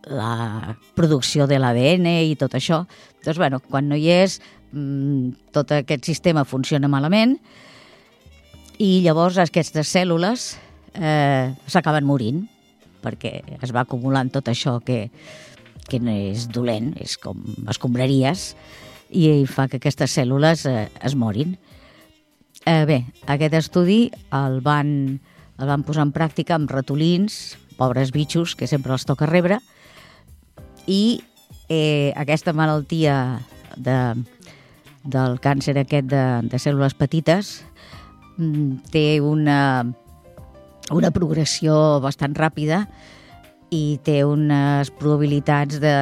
la 0.07 0.77
producció 0.95 1.47
de 1.49 1.59
l'ADN 1.59 2.07
i 2.29 2.37
tot 2.39 2.55
això. 2.55 2.85
Doncs, 3.25 3.41
bueno, 3.41 3.59
quan 3.59 3.89
no 3.89 3.97
hi 3.99 4.07
és, 4.13 4.39
mmm, 4.71 5.51
tot 5.51 5.73
aquest 5.75 6.07
sistema 6.07 6.45
funciona 6.47 6.89
malament 6.91 7.37
i 8.81 9.01
llavors 9.03 9.37
aquestes 9.41 9.91
cèl·lules 9.93 10.55
eh, 10.95 11.51
s'acaben 11.67 12.07
morint 12.07 12.45
perquè 13.01 13.41
es 13.61 13.73
va 13.73 13.83
acumulant 13.83 14.29
tot 14.33 14.49
això 14.51 14.77
que, 14.85 15.09
que 15.91 15.99
no 15.99 16.13
és 16.31 16.47
dolent, 16.53 16.93
és 17.03 17.17
com 17.19 17.41
escombraries, 17.71 18.51
i 19.11 19.43
fa 19.49 19.67
que 19.67 19.81
aquestes 19.81 20.15
cèl·lules 20.15 20.63
eh, 20.69 20.87
es 21.03 21.17
morin. 21.19 21.57
Eh, 22.63 22.85
bé, 22.87 23.01
aquest 23.27 23.57
estudi 23.59 24.05
el 24.37 24.61
van, 24.63 25.19
el 25.59 25.67
van 25.67 25.83
posar 25.83 26.07
en 26.07 26.13
pràctica 26.15 26.55
amb 26.55 26.71
ratolins, 26.71 27.57
pobres 27.75 28.13
bitxos 28.15 28.55
que 28.55 28.69
sempre 28.69 28.93
els 28.95 29.07
toca 29.09 29.27
rebre, 29.27 29.59
i 30.87 31.21
eh, 31.67 32.13
aquesta 32.15 32.53
malaltia 32.53 33.41
de, 33.75 33.97
del 35.03 35.39
càncer 35.43 35.77
aquest 35.81 36.07
de, 36.11 36.23
de 36.47 36.59
cèl·lules 36.61 36.95
petites 36.97 37.61
mm, 38.37 38.91
té 38.93 39.05
una, 39.23 39.83
una 40.91 41.11
progressió 41.15 41.99
bastant 42.03 42.35
ràpida 42.37 42.85
i 43.71 43.97
té 44.03 44.21
unes 44.27 44.91
probabilitats 44.99 45.79
de, 45.81 45.95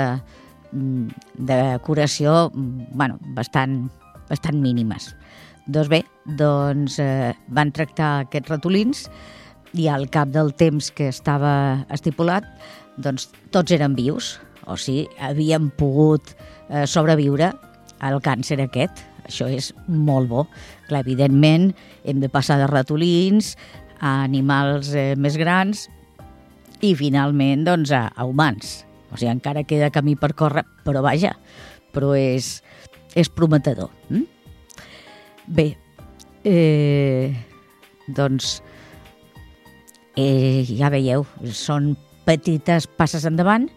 de 0.72 1.60
curació 1.86 2.50
bueno, 2.54 3.20
bastant, 3.38 3.84
bastant 4.30 4.58
mínimes. 4.62 5.14
Doncs 5.70 5.90
bé, 5.92 6.02
doncs, 6.40 6.98
eh, 7.02 7.32
van 7.54 7.72
tractar 7.72 8.26
aquests 8.26 8.50
ratolins 8.50 9.06
i 9.78 9.86
al 9.88 10.08
cap 10.10 10.32
del 10.34 10.50
temps 10.58 10.90
que 10.98 11.12
estava 11.14 11.86
estipulat, 11.94 12.48
doncs 12.98 13.30
tots 13.54 13.76
eren 13.78 13.94
vius, 13.98 14.40
o 14.66 14.78
sigui, 14.78 15.06
havien 15.22 15.70
pogut 15.78 16.34
eh, 16.34 16.88
sobreviure 16.90 17.52
al 18.02 18.18
càncer 18.26 18.58
aquest. 18.64 19.06
Això 19.30 19.46
és 19.52 19.70
molt 19.86 20.30
bo. 20.32 20.48
Clar, 20.88 21.04
evidentment, 21.04 21.70
hem 22.02 22.22
de 22.24 22.32
passar 22.34 22.58
de 22.58 22.66
ratolins 22.72 23.54
a 24.02 24.24
animals 24.24 24.90
eh, 24.98 25.14
més 25.20 25.38
grans 25.38 25.86
i 26.86 26.94
finalment 26.96 27.66
doncs, 27.68 27.92
a, 27.96 28.08
a 28.16 28.26
humans. 28.28 28.84
O 29.10 29.18
sigui, 29.18 29.32
encara 29.32 29.66
queda 29.68 29.92
camí 29.94 30.16
per 30.20 30.34
córrer, 30.38 30.66
però 30.86 31.02
vaja, 31.06 31.34
però 31.96 32.14
és, 32.18 32.60
és 33.18 33.30
prometedor. 33.34 33.90
Hm? 34.10 34.26
Bé, 35.50 35.72
eh, 36.46 37.34
doncs 38.08 38.60
eh, 40.16 40.66
ja 40.70 40.92
veieu, 40.94 41.26
són 41.54 41.96
petites 42.28 42.86
passes 43.00 43.26
endavant, 43.26 43.70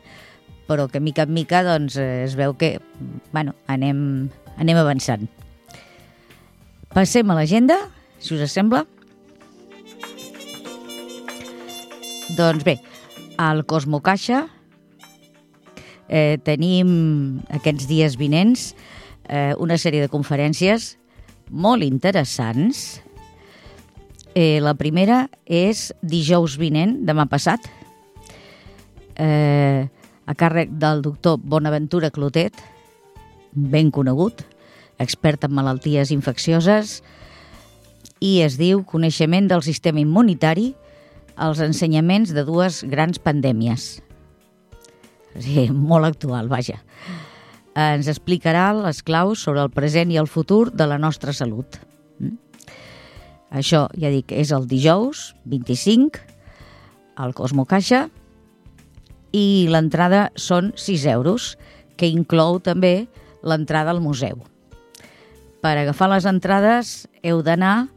però 0.69 0.89
que 0.89 1.01
mica 1.01 1.27
en 1.27 1.33
mica 1.35 1.63
doncs, 1.65 1.97
es 1.97 2.37
veu 2.37 2.55
que 2.61 2.77
bueno, 3.33 3.57
anem, 3.73 4.31
anem 4.61 4.81
avançant. 4.81 5.29
Passem 6.93 7.31
a 7.33 7.37
l'agenda, 7.39 7.79
si 8.21 8.37
us 8.37 8.53
sembla. 8.53 8.85
Doncs 12.37 12.65
bé, 12.65 12.77
al 13.43 13.65
Cosmocaixa 13.67 14.45
eh, 16.09 16.39
tenim 16.47 17.41
aquests 17.51 17.89
dies 17.91 18.19
vinents 18.21 18.73
eh, 19.29 19.55
una 19.59 19.79
sèrie 19.81 20.03
de 20.03 20.11
conferències 20.13 20.97
molt 21.51 21.85
interessants. 21.85 23.01
Eh, 24.35 24.61
la 24.65 24.75
primera 24.79 25.27
és 25.45 25.91
dijous 26.01 26.57
vinent, 26.61 27.03
demà 27.05 27.27
passat, 27.29 27.67
eh, 29.17 29.89
a 30.25 30.35
càrrec 30.39 30.71
del 30.81 31.03
doctor 31.05 31.39
Bonaventura 31.43 32.11
Clotet, 32.11 32.55
ben 33.53 33.91
conegut, 33.91 34.47
expert 34.99 35.45
en 35.45 35.53
malalties 35.53 36.13
infeccioses, 36.15 37.03
i 38.23 38.41
es 38.41 38.57
diu 38.57 38.85
Coneixement 38.87 39.51
del 39.51 39.63
sistema 39.67 40.01
immunitari, 40.01 40.73
els 41.41 41.61
ensenyaments 41.65 42.33
de 42.35 42.45
dues 42.45 42.83
grans 42.89 43.21
pandèmies. 43.23 44.03
Sí, 45.41 45.69
molt 45.73 46.11
actual, 46.11 46.51
vaja. 46.53 46.79
Ens 47.79 48.09
explicarà 48.11 48.71
les 48.77 49.01
claus 49.03 49.41
sobre 49.47 49.63
el 49.65 49.73
present 49.73 50.13
i 50.13 50.19
el 50.21 50.29
futur 50.29 50.71
de 50.77 50.87
la 50.87 50.99
nostra 51.01 51.33
salut. 51.33 51.79
Mm? 52.21 52.37
Això, 53.57 53.87
ja 53.97 54.13
dic, 54.13 54.33
és 54.33 54.53
el 54.53 54.69
dijous 54.69 55.31
25 55.49 56.21
al 57.17 57.33
Cosmo 57.37 57.65
Caixa 57.69 58.09
i 59.33 59.69
l'entrada 59.73 60.29
són 60.37 60.73
6 60.77 61.07
euros, 61.15 61.57
que 61.97 62.09
inclou 62.09 62.59
també 62.61 63.07
l'entrada 63.43 63.93
al 63.93 64.01
museu. 64.05 64.41
Per 65.63 65.75
agafar 65.79 66.09
les 66.11 66.27
entrades 66.27 67.07
heu 67.23 67.41
d'anar 67.47 67.89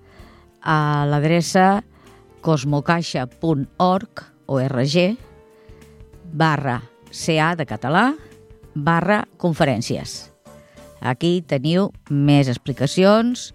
a 0.62 1.06
l'adreça 1.10 1.84
cosmocaixa.org 2.46 4.24
org 4.48 5.18
barra 6.32 6.82
CA 7.12 7.56
de 7.56 7.66
català 7.66 8.14
barra 8.76 9.24
conferències. 9.38 10.32
Aquí 11.02 11.42
teniu 11.48 11.92
més 12.10 12.50
explicacions 12.52 13.52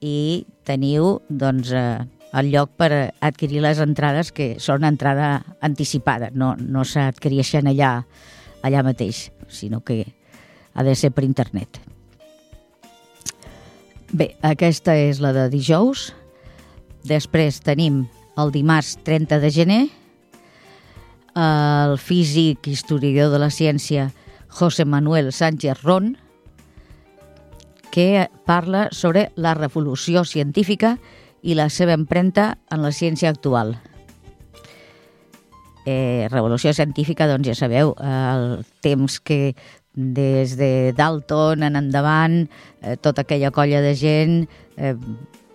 i 0.00 0.44
teniu 0.66 1.20
doncs, 1.28 1.72
eh, 1.72 1.98
el 2.32 2.50
lloc 2.52 2.76
per 2.76 3.12
adquirir 3.20 3.62
les 3.62 3.80
entrades 3.80 4.32
que 4.32 4.56
són 4.60 4.84
entrada 4.84 5.42
anticipada, 5.60 6.30
no, 6.32 6.54
no 6.56 6.84
s'adquireixen 6.84 7.68
allà, 7.68 8.04
allà 8.62 8.82
mateix, 8.82 9.30
sinó 9.48 9.80
que 9.80 10.04
ha 10.74 10.82
de 10.82 10.94
ser 10.96 11.12
per 11.12 11.24
internet. 11.24 11.80
Bé, 14.12 14.34
aquesta 14.42 14.96
és 14.96 15.20
la 15.24 15.32
de 15.32 15.48
dijous. 15.52 16.10
Després 17.08 17.60
tenim 17.64 18.04
el 18.38 18.52
dimarts 18.54 18.96
30 19.04 19.40
de 19.42 19.50
gener, 19.50 19.82
el 21.34 21.96
físic 21.98 22.68
historiador 22.68 23.32
de 23.32 23.40
la 23.40 23.50
ciència 23.50 24.10
José 24.52 24.84
Manuel 24.84 25.32
Sánchez 25.32 25.82
Ron, 25.82 26.16
que 27.90 28.28
parla 28.46 28.88
sobre 28.92 29.30
la 29.36 29.54
revolució 29.54 30.24
científica 30.24 30.96
i 31.42 31.56
la 31.58 31.68
seva 31.68 31.96
empremta 31.96 32.58
en 32.70 32.82
la 32.84 32.92
ciència 32.92 33.32
actual. 33.32 33.76
Eh, 35.84 36.28
revolució 36.30 36.72
científica, 36.72 37.26
doncs 37.26 37.48
ja 37.50 37.56
sabeu, 37.58 37.96
el 37.98 38.62
temps 38.80 39.18
que 39.20 39.54
des 39.92 40.56
de 40.56 40.94
Dalton 40.96 41.66
en 41.66 41.76
endavant, 41.76 42.46
eh, 42.80 42.96
tota 42.96 43.26
aquella 43.26 43.50
colla 43.50 43.82
de 43.82 43.96
gent, 43.96 44.48
eh, 44.76 44.94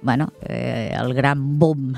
bueno, 0.07 0.31
eh, 0.47 0.95
el 0.95 1.13
gran 1.13 1.59
boom 1.59 1.97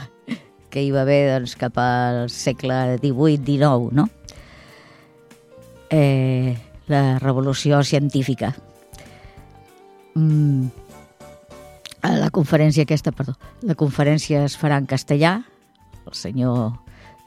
que 0.72 0.82
hi 0.82 0.89
va 0.89 1.04
haver 1.06 1.30
doncs, 1.30 1.54
cap 1.62 1.78
al 1.78 2.24
segle 2.34 2.98
XVIII-XIX, 2.98 3.93
no? 3.93 4.08
Eh, 5.93 6.58
la 6.89 7.19
revolució 7.22 7.84
científica. 7.86 8.56
Mm, 10.17 10.74
la 12.17 12.32
conferència 12.34 12.89
aquesta, 12.89 13.13
perdó, 13.13 13.38
la 13.62 13.78
conferència 13.78 14.41
es 14.50 14.58
farà 14.58 14.82
en 14.82 14.89
castellà, 14.89 15.36
el 16.02 16.17
senyor 16.17 16.80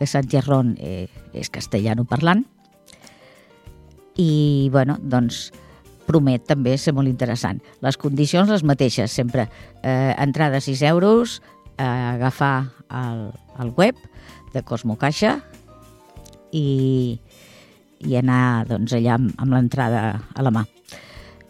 de 0.03 0.40
Ron 0.42 0.75
eh, 0.83 1.07
és 1.33 1.47
castellano 1.47 2.03
parlant, 2.03 2.42
i, 4.18 4.68
bueno, 4.75 4.99
doncs, 4.99 5.53
promet 6.07 6.45
també 6.49 6.77
ser 6.79 6.95
molt 6.97 7.11
interessant. 7.11 7.61
Les 7.85 7.99
condicions 8.01 8.51
les 8.51 8.65
mateixes, 8.67 9.12
sempre. 9.12 9.49
Eh, 9.83 10.15
entrada 10.19 10.61
6 10.61 10.83
euros, 10.91 11.41
eh, 11.77 11.85
agafar 11.85 12.73
el, 12.91 13.31
el 13.61 13.73
web 13.77 13.97
de 14.53 14.62
Cosmocaixa 14.62 15.38
i, 16.53 17.19
i 18.01 18.17
anar 18.19 18.67
doncs, 18.69 18.95
allà 18.97 19.17
amb, 19.19 19.33
amb 19.41 19.57
l'entrada 19.57 20.05
a 20.35 20.45
la 20.45 20.53
mà. 20.55 20.67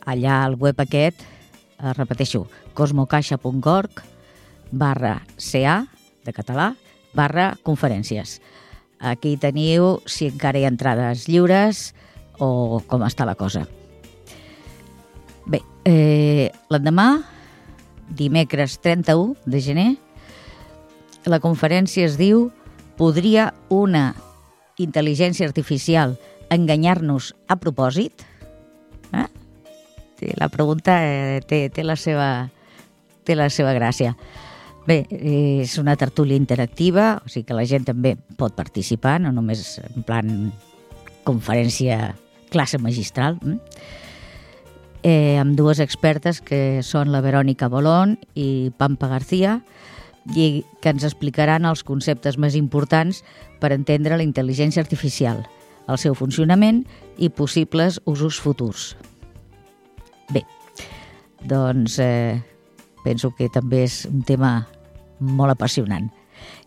Allà 0.07 0.43
al 0.45 0.57
web 0.59 0.81
aquest, 0.83 1.23
eh, 1.23 1.93
repeteixo, 1.99 2.47
cosmocaixa.org 2.75 4.03
barra 4.73 5.21
CA 5.37 5.83
de 6.25 6.33
català 6.33 6.73
barra 7.13 7.53
conferències. 7.63 8.41
Aquí 9.03 9.37
teniu 9.37 9.99
si 10.07 10.31
encara 10.31 10.61
hi 10.61 10.65
ha 10.65 10.73
entrades 10.73 11.27
lliures, 11.29 11.91
o 12.39 12.81
com 12.89 13.05
està 13.07 13.27
la 13.29 13.37
cosa. 13.39 13.67
Bé, 15.47 15.63
eh, 15.85 16.51
l'endemà, 16.71 17.23
dimecres 18.13 18.79
31 18.83 19.37
de 19.47 19.61
gener, 19.61 19.91
la 21.27 21.41
conferència 21.43 22.07
es 22.07 22.19
diu 22.19 22.51
Podria 22.99 23.49
una 23.73 24.13
intel·ligència 24.79 25.47
artificial 25.49 26.17
enganyar-nos 26.53 27.33
a 27.49 27.57
propòsit? 27.57 28.25
Eh? 29.17 29.29
La 30.39 30.51
pregunta 30.53 30.99
eh, 31.03 31.41
té, 31.49 31.65
té, 31.73 31.83
la 31.83 31.97
seva, 31.97 32.29
té 33.25 33.35
la 33.35 33.49
seva 33.51 33.73
gràcia. 33.75 34.13
Bé, 34.87 35.01
és 35.09 35.77
una 35.79 35.95
tertúlia 35.97 36.37
interactiva, 36.39 37.17
o 37.23 37.31
sigui 37.31 37.47
que 37.49 37.57
la 37.57 37.67
gent 37.67 37.87
també 37.87 38.17
pot 38.39 38.55
participar, 38.55 39.21
no 39.23 39.33
només 39.35 39.79
en 39.83 40.07
plan 40.07 40.33
conferència 41.27 42.13
classe 42.53 42.79
magistral, 42.83 43.39
mm? 43.41 43.59
Eh, 45.03 45.39
amb 45.39 45.57
dues 45.59 45.81
expertes 45.83 46.41
que 46.41 46.83
són 46.87 47.13
la 47.13 47.23
Verònica 47.25 47.69
Bolón 47.69 48.17
i 48.35 48.71
Pampa 48.79 49.11
García, 49.11 49.61
i 50.31 50.63
que 50.81 50.93
ens 50.93 51.05
explicaran 51.07 51.67
els 51.67 51.83
conceptes 51.83 52.39
més 52.39 52.55
importants 52.55 53.23
per 53.61 53.73
entendre 53.75 54.17
la 54.17 54.27
intel·ligència 54.27 54.83
artificial, 54.83 55.43
el 55.91 55.99
seu 55.99 56.15
funcionament 56.15 56.85
i 57.19 57.29
possibles 57.29 57.99
usos 58.07 58.39
futurs. 58.41 58.93
Bé, 60.31 60.45
doncs 61.43 61.99
eh, 61.99 62.39
penso 63.03 63.33
que 63.35 63.51
també 63.51 63.83
és 63.89 64.05
un 64.07 64.23
tema 64.23 64.55
molt 65.19 65.55
apassionant. 65.55 66.09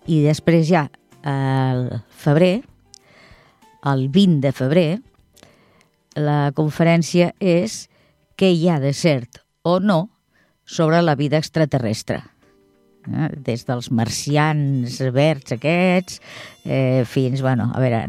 I 0.08 0.22
després 0.28 0.68
ja, 0.68 0.86
al 1.24 2.04
febrer, 2.12 2.60
el 3.86 4.08
20 4.10 4.42
de 4.44 4.52
febrer, 4.56 4.90
la 6.16 6.52
conferència 6.56 7.34
és 7.40 7.86
què 8.40 8.52
hi 8.54 8.70
ha 8.70 8.80
de 8.84 8.94
cert 8.94 9.42
o 9.64 9.80
no 9.80 10.10
sobre 10.66 11.02
la 11.02 11.16
vida 11.16 11.38
extraterrestre. 11.38 12.22
Eh? 13.06 13.30
Des 13.46 13.66
dels 13.68 13.92
marcians 13.92 15.00
verds 15.14 15.56
aquests 15.56 16.20
eh, 16.66 17.04
fins, 17.08 17.42
bueno, 17.46 17.70
a 17.74 17.82
veure, 17.84 18.02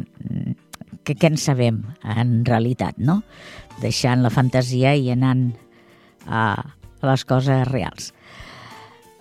què, 1.04 1.14
què 1.14 1.30
en 1.30 1.38
sabem 1.40 1.82
en 2.16 2.40
realitat, 2.48 2.98
no? 2.98 3.20
Deixant 3.82 4.24
la 4.24 4.32
fantasia 4.32 4.94
i 4.96 5.10
anant 5.12 5.50
a, 6.26 6.42
les 7.04 7.24
coses 7.28 7.66
reals. 7.70 8.12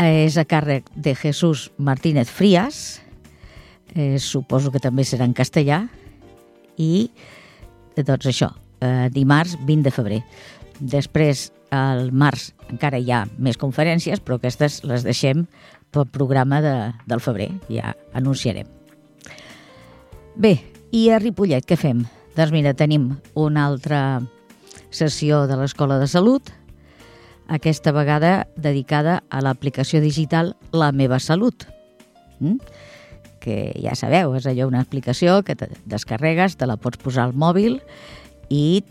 És 0.02 0.36
a 0.40 0.46
càrrec 0.48 0.88
de 0.96 1.14
Jesús 1.16 1.70
Martínez 1.78 2.32
Frías, 2.32 3.02
eh, 3.94 4.18
suposo 4.20 4.72
que 4.72 4.84
també 4.84 5.06
serà 5.08 5.28
en 5.28 5.36
castellà, 5.36 5.86
i 6.76 7.10
doncs 7.96 8.28
això, 8.28 8.50
eh, 8.82 9.08
dimarts 9.12 9.56
20 9.64 9.84
de 9.84 9.92
febrer. 9.92 10.22
Després, 10.80 11.50
al 11.72 12.12
març, 12.12 12.50
encara 12.72 13.00
hi 13.00 13.12
ha 13.12 13.26
més 13.38 13.60
conferències, 13.60 14.20
però 14.20 14.40
aquestes 14.40 14.82
les 14.88 15.06
deixem 15.08 15.46
pel 15.96 16.08
programa 16.12 16.62
de, 16.64 16.76
del 17.08 17.24
febrer, 17.24 17.52
ja 17.72 17.96
anunciarem. 18.14 18.68
Bé, 20.36 20.58
i 20.92 21.08
a 21.12 21.20
Ripollet 21.22 21.66
què 21.68 21.78
fem? 21.80 22.04
Doncs 22.36 22.52
mira, 22.52 22.76
tenim 22.76 23.14
una 23.40 23.66
altra 23.70 24.22
sessió 24.92 25.46
de 25.48 25.56
l'Escola 25.60 26.00
de 26.02 26.08
Salut, 26.12 26.52
aquesta 27.48 27.94
vegada 27.96 28.48
dedicada 28.58 29.22
a 29.30 29.42
l'aplicació 29.46 30.02
digital 30.02 30.56
La 30.74 30.92
meva 30.92 31.20
salut, 31.20 31.68
mm? 32.40 32.58
que 33.40 33.58
ja 33.78 33.94
sabeu, 33.94 34.34
és 34.34 34.48
allò 34.50 34.66
una 34.68 34.82
aplicació 34.82 35.44
que 35.46 35.56
te 35.56 35.70
descarregues, 35.86 36.58
te 36.58 36.66
la 36.66 36.80
pots 36.82 36.98
posar 36.98 37.28
al 37.28 37.36
mòbil 37.38 37.78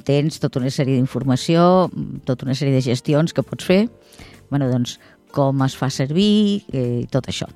tens 0.05 0.41
tota 0.43 0.61
una 0.61 0.71
sèrie 0.71 0.97
d'informació, 0.97 1.91
tota 2.27 2.47
una 2.47 2.55
sèrie 2.55 2.75
de 2.75 2.85
gestions 2.85 3.33
que 3.33 3.45
pots 3.47 3.65
fer, 3.65 3.89
bueno, 4.51 4.71
doncs, 4.71 4.99
com 5.35 5.63
es 5.67 5.75
fa 5.77 5.91
servir 5.91 6.65
eh, 6.73 7.03
i 7.03 7.07
tot 7.11 7.29
això. 7.29 7.49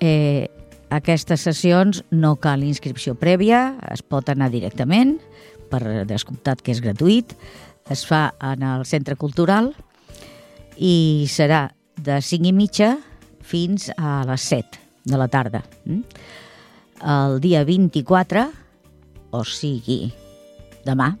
Eh, 0.00 0.48
aquestes 0.92 1.40
sessions 1.40 2.02
no 2.10 2.36
cal 2.36 2.64
inscripció 2.64 3.14
prèvia, 3.16 3.78
es 3.92 4.02
pot 4.02 4.28
anar 4.28 4.50
directament, 4.52 5.18
per 5.72 6.04
descomptat 6.08 6.60
que 6.60 6.74
és 6.74 6.82
gratuït, 6.84 7.32
es 7.90 8.04
fa 8.06 8.30
en 8.44 8.64
el 8.66 8.84
Centre 8.86 9.16
Cultural 9.16 9.72
i 10.76 11.26
serà 11.32 11.70
de 11.96 12.20
5 12.20 12.48
i 12.48 12.52
mitja 12.56 12.96
fins 13.42 13.88
a 13.96 14.22
les 14.28 14.44
7 14.52 14.80
de 15.08 15.18
la 15.18 15.28
tarda. 15.32 15.62
Mm? 15.84 16.02
El 17.02 17.40
dia 17.42 17.64
24, 17.66 18.44
o 19.32 19.42
sigui, 19.48 20.12
demà, 20.86 21.12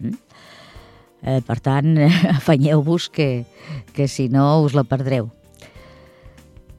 mm? 0.00 0.14
eh, 1.22 1.40
per 1.46 1.58
tant, 1.64 1.96
afanyeu-vos 2.38 3.08
que, 3.14 3.44
que 3.94 4.08
si 4.08 4.28
no 4.32 4.62
us 4.64 4.76
la 4.78 4.86
perdreu. 4.88 5.30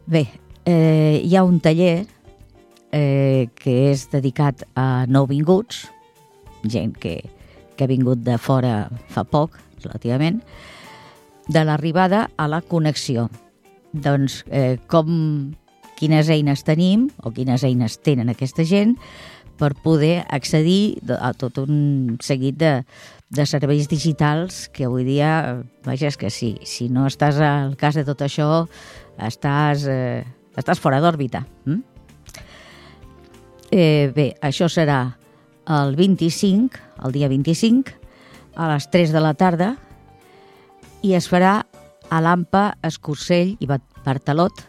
Bé, 0.10 0.26
eh, 0.66 1.22
hi 1.24 1.36
ha 1.36 1.46
un 1.46 1.60
taller 1.62 2.08
eh, 2.92 3.50
que 3.56 3.76
és 3.92 4.08
dedicat 4.12 4.66
a 4.76 5.06
nouvinguts, 5.10 5.86
gent 6.66 6.96
que, 7.00 7.20
que 7.76 7.86
ha 7.86 7.92
vingut 7.92 8.24
de 8.26 8.38
fora 8.42 8.90
fa 9.14 9.24
poc, 9.24 9.60
relativament, 9.84 10.42
de 11.50 11.64
l'arribada 11.66 12.28
a 12.38 12.50
la 12.50 12.62
connexió. 12.62 13.30
Doncs 13.94 14.44
eh, 14.54 14.78
com, 14.90 15.56
quines 16.00 16.30
eines 16.32 16.64
tenim 16.64 17.10
o 17.24 17.34
quines 17.36 17.66
eines 17.68 17.98
tenen 18.06 18.32
aquesta 18.32 18.64
gent 18.64 18.96
per 19.60 19.74
poder 19.84 20.24
accedir 20.32 21.00
a 21.20 21.34
tot 21.38 21.60
un 21.62 22.18
seguit 22.24 22.58
de, 22.58 22.72
de 23.30 23.46
serveis 23.46 23.90
digitals 23.92 24.68
que 24.74 24.88
avui 24.88 25.04
dia, 25.06 25.62
vaja, 25.86 26.10
és 26.10 26.18
que 26.18 26.32
si, 26.34 26.56
si 26.66 26.88
no 26.90 27.06
estàs 27.10 27.38
al 27.44 27.76
cas 27.80 28.00
de 28.00 28.06
tot 28.08 28.24
això, 28.26 28.66
estàs, 29.20 29.86
eh, 29.92 30.24
estàs 30.58 30.82
fora 30.82 31.02
d'òrbita. 31.04 31.44
Mm? 31.68 31.82
Eh, 33.70 34.10
bé, 34.16 34.32
això 34.42 34.70
serà 34.72 35.02
el 35.70 35.94
25, 36.00 36.80
el 37.06 37.14
dia 37.14 37.30
25, 37.30 37.94
a 38.56 38.72
les 38.74 38.90
3 38.90 39.14
de 39.14 39.22
la 39.22 39.36
tarda, 39.38 39.76
i 41.06 41.14
es 41.16 41.30
farà 41.30 41.60
a 42.10 42.22
l'AMPA, 42.24 42.80
Escursell 42.84 43.54
i 43.62 43.70
Bartalot, 43.70 44.66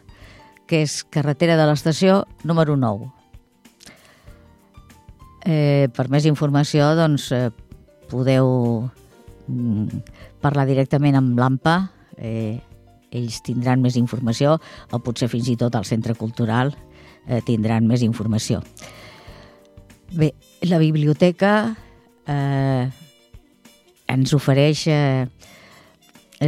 que 0.68 0.84
és 0.84 1.00
carretera 1.08 1.56
de 1.58 1.64
l'estació 1.70 2.20
número 2.44 2.76
9. 2.76 3.08
Eh, 5.48 5.88
per 5.96 6.08
més 6.12 6.26
informació, 6.28 6.90
doncs, 6.98 7.30
eh, 7.32 7.48
podeu 8.10 8.50
mm, 9.48 10.02
parlar 10.42 10.66
directament 10.68 11.16
amb 11.16 11.38
l'AMPA, 11.40 11.76
eh, 12.18 12.60
ells 13.10 13.40
tindran 13.46 13.80
més 13.82 13.96
informació, 13.96 14.58
o 14.92 15.00
potser 15.02 15.30
fins 15.32 15.48
i 15.50 15.56
tot 15.58 15.74
al 15.74 15.88
Centre 15.88 16.14
Cultural 16.14 16.74
eh, 17.26 17.40
tindran 17.46 17.88
més 17.88 18.04
informació. 18.06 18.60
Bé, 20.10 20.32
la 20.66 20.80
biblioteca 20.82 21.76
eh, 22.26 22.90
ens 24.10 24.34
ofereix 24.34 24.86
eh, 24.90 25.26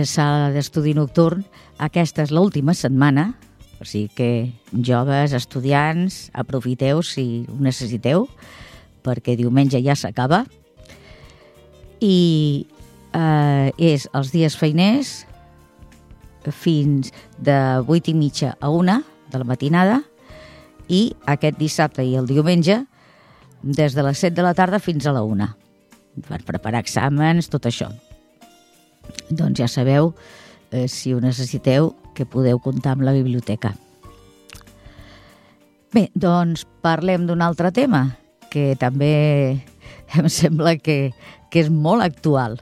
sala 0.04 0.50
d'estudi 0.54 0.94
nocturn. 0.98 1.44
Aquesta 1.82 2.24
és 2.26 2.32
l'última 2.34 2.74
setmana, 2.74 3.32
o 3.82 3.86
sigui 3.86 4.10
que 4.16 4.30
joves, 4.86 5.34
estudiants, 5.36 6.28
aprofiteu 6.38 7.02
si 7.06 7.44
ho 7.50 7.58
necessiteu, 7.62 8.28
perquè 9.04 9.36
diumenge 9.38 9.80
ja 9.84 9.96
s'acaba. 9.98 10.44
I 12.02 12.66
eh, 13.14 13.68
és 13.78 14.08
els 14.12 14.32
dies 14.34 14.56
feiners 14.58 15.22
fins 16.50 17.12
de 17.38 17.56
8 17.86 18.10
i 18.10 18.14
mitja 18.18 18.56
a 18.58 18.70
1 18.70 18.98
de 19.30 19.38
la 19.38 19.46
matinada 19.46 20.00
i 20.90 21.12
aquest 21.30 21.58
dissabte 21.60 22.02
i 22.02 22.16
el 22.18 22.26
diumenge 22.26 22.80
des 23.62 23.94
de 23.94 24.02
les 24.02 24.18
7 24.18 24.34
de 24.34 24.42
la 24.42 24.54
tarda 24.58 24.82
fins 24.82 25.06
a 25.06 25.14
la 25.14 25.22
1 25.22 25.46
per 26.26 26.42
preparar 26.44 26.82
exàmens, 26.82 27.48
tot 27.48 27.64
això. 27.70 27.88
Doncs 29.30 29.62
ja 29.62 29.68
sabeu, 29.68 30.12
eh, 30.70 30.88
si 30.88 31.14
ho 31.14 31.20
necessiteu, 31.20 31.94
que 32.14 32.26
podeu 32.26 32.58
comptar 32.60 32.92
amb 32.92 33.06
la 33.06 33.14
biblioteca. 33.16 33.72
Bé, 35.92 36.10
doncs 36.14 36.66
parlem 36.82 37.26
d'un 37.26 37.40
altre 37.40 37.72
tema 37.72 38.18
que 38.52 38.72
també 38.80 39.14
em 40.18 40.28
sembla 40.28 40.76
que, 40.76 41.14
que 41.50 41.64
és 41.64 41.72
molt 41.72 42.04
actual, 42.04 42.60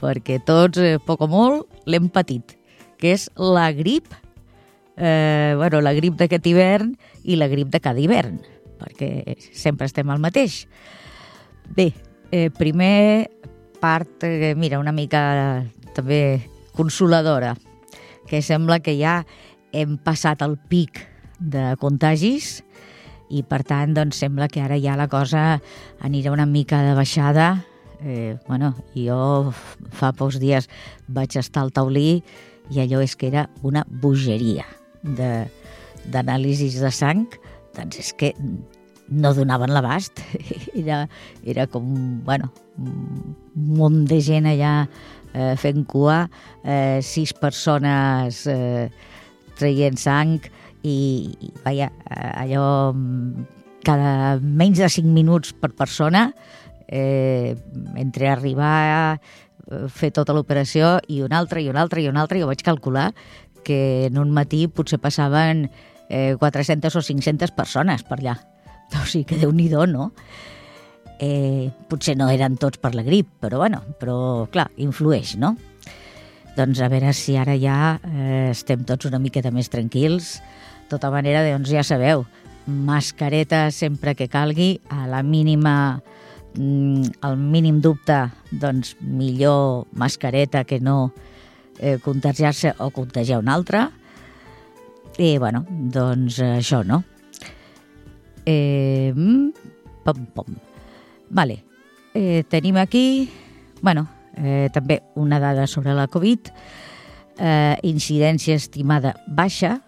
perquè 0.00 0.38
tots, 0.44 0.80
eh, 0.80 1.00
poc 1.00 1.24
o 1.24 1.30
molt, 1.30 1.82
l'hem 1.88 2.12
patit, 2.12 2.56
que 3.00 3.16
és 3.16 3.30
la 3.40 3.70
grip, 3.72 4.12
eh, 5.00 5.56
bueno, 5.56 5.80
la 5.80 5.96
grip 5.96 6.20
d'aquest 6.20 6.52
hivern 6.52 6.92
i 7.24 7.40
la 7.40 7.48
grip 7.48 7.72
de 7.72 7.80
cada 7.80 8.00
hivern 8.00 8.40
perquè 8.80 9.36
sempre 9.52 9.88
estem 9.88 10.08
al 10.10 10.22
mateix. 10.22 10.64
Bé, 11.76 11.92
eh, 12.32 12.48
primer 12.50 13.30
part, 13.80 14.24
eh, 14.24 14.54
mira, 14.56 14.80
una 14.80 14.92
mica 14.92 15.66
també 15.94 16.40
consoladora, 16.76 17.56
que 18.26 18.42
sembla 18.42 18.80
que 18.80 18.96
ja 18.98 19.24
hem 19.72 19.98
passat 19.98 20.42
el 20.42 20.56
pic 20.56 21.06
de 21.38 21.74
contagis 21.80 22.62
i 23.30 23.42
per 23.46 23.62
tant 23.66 23.94
doncs, 23.94 24.18
sembla 24.22 24.48
que 24.50 24.62
ara 24.62 24.78
ja 24.82 24.96
la 24.98 25.08
cosa 25.10 25.60
anirà 26.02 26.32
una 26.34 26.46
mica 26.46 26.82
de 26.86 26.94
baixada. 26.98 27.64
Eh, 28.00 28.36
bueno, 28.48 28.74
jo 28.96 29.52
fa 29.92 30.12
pocs 30.16 30.40
dies 30.40 30.68
vaig 31.08 31.36
estar 31.36 31.62
al 31.62 31.72
taulí 31.72 32.22
i 32.70 32.80
allò 32.80 33.02
és 33.04 33.16
que 33.16 33.28
era 33.28 33.48
una 33.66 33.84
bogeria 33.84 34.64
d'anàlisis 35.02 36.78
de, 36.78 36.86
de 36.86 36.92
sang 36.94 37.26
doncs 37.76 38.00
és 38.00 38.12
que 38.16 38.32
no 39.10 39.34
donaven 39.34 39.72
l'abast. 39.74 40.22
Era, 40.80 41.08
era 41.44 41.66
com, 41.66 41.84
bueno, 42.24 42.52
un 42.78 43.34
munt 43.54 44.04
de 44.08 44.20
gent 44.22 44.46
allà 44.46 44.86
eh, 45.34 45.56
fent 45.58 45.82
cua, 45.90 46.22
eh, 46.62 47.02
sis 47.02 47.34
persones 47.34 48.44
eh, 48.48 48.86
traient 49.58 49.98
sang 49.98 50.38
i, 50.82 51.30
i 51.40 51.52
vaja, 51.64 51.90
allò 52.10 52.92
cada 53.84 54.38
menys 54.40 54.80
de 54.80 54.88
cinc 54.92 55.08
minuts 55.08 55.54
per 55.56 55.72
persona 55.76 56.28
eh, 56.86 57.56
entre 57.96 58.28
arribar 58.28 58.74
a 58.90 59.04
fer 59.88 60.10
tota 60.10 60.34
l'operació 60.34 60.98
i 61.08 61.20
una 61.22 61.38
altra, 61.38 61.60
i 61.62 61.68
una 61.70 61.84
altra, 61.84 62.00
i 62.02 62.08
una 62.10 62.24
altra, 62.24 62.40
jo 62.40 62.48
vaig 62.50 62.62
calcular 62.66 63.10
que 63.64 64.06
en 64.08 64.18
un 64.18 64.32
matí 64.34 64.66
potser 64.66 64.98
passaven 64.98 65.68
eh, 66.08 66.34
400 66.38 66.96
o 66.96 67.02
500 67.02 67.52
persones 67.56 68.04
per 68.04 68.20
allà. 68.20 68.38
O 68.98 69.06
sigui 69.06 69.22
que 69.22 69.38
déu 69.38 69.52
nhi 69.54 69.68
no? 69.70 70.10
Eh, 71.22 71.70
potser 71.86 72.16
no 72.16 72.26
eren 72.28 72.56
tots 72.56 72.80
per 72.82 72.94
la 72.96 73.04
grip, 73.06 73.28
però 73.38 73.58
bueno, 73.58 73.84
però 74.00 74.48
clar, 74.50 74.70
influeix, 74.76 75.36
no? 75.36 75.54
Doncs 76.56 76.80
a 76.80 76.88
veure 76.88 77.12
si 77.14 77.36
ara 77.36 77.54
ja 77.54 78.00
eh, 78.02 78.50
estem 78.50 78.82
tots 78.84 79.06
una 79.06 79.20
miqueta 79.20 79.52
més 79.52 79.68
tranquils. 79.68 80.40
Tota 80.90 81.10
manera, 81.14 81.44
doncs 81.46 81.70
ja 81.70 81.84
sabeu, 81.86 82.24
mascareta 82.66 83.70
sempre 83.70 84.16
que 84.18 84.26
calgui, 84.28 84.80
a 84.90 85.06
la 85.06 85.22
mínima 85.22 86.02
mm, 86.56 87.22
el 87.22 87.36
mínim 87.38 87.80
dubte, 87.80 88.18
doncs 88.50 88.96
millor 89.00 89.86
mascareta 89.92 90.64
que 90.64 90.80
no 90.80 91.12
eh, 91.78 91.98
contagiar-se 92.02 92.74
o 92.78 92.90
contagiar 92.90 93.38
un 93.38 93.48
altre. 93.48 93.86
I, 95.18 95.38
bueno, 95.38 95.64
doncs 95.68 96.40
això, 96.42 96.82
no? 96.86 97.02
Eh, 98.46 99.12
pom, 100.04 100.24
pom. 100.34 100.56
Vale. 101.30 101.62
Eh, 102.14 102.42
tenim 102.50 102.80
aquí, 102.82 103.30
bueno, 103.80 104.08
eh, 104.34 104.68
també 104.74 105.02
una 105.14 105.38
dada 105.38 105.68
sobre 105.70 105.94
la 105.94 106.08
Covid, 106.10 106.50
eh, 107.38 107.76
incidència 107.86 108.58
estimada 108.58 109.14
baixa 109.28 109.78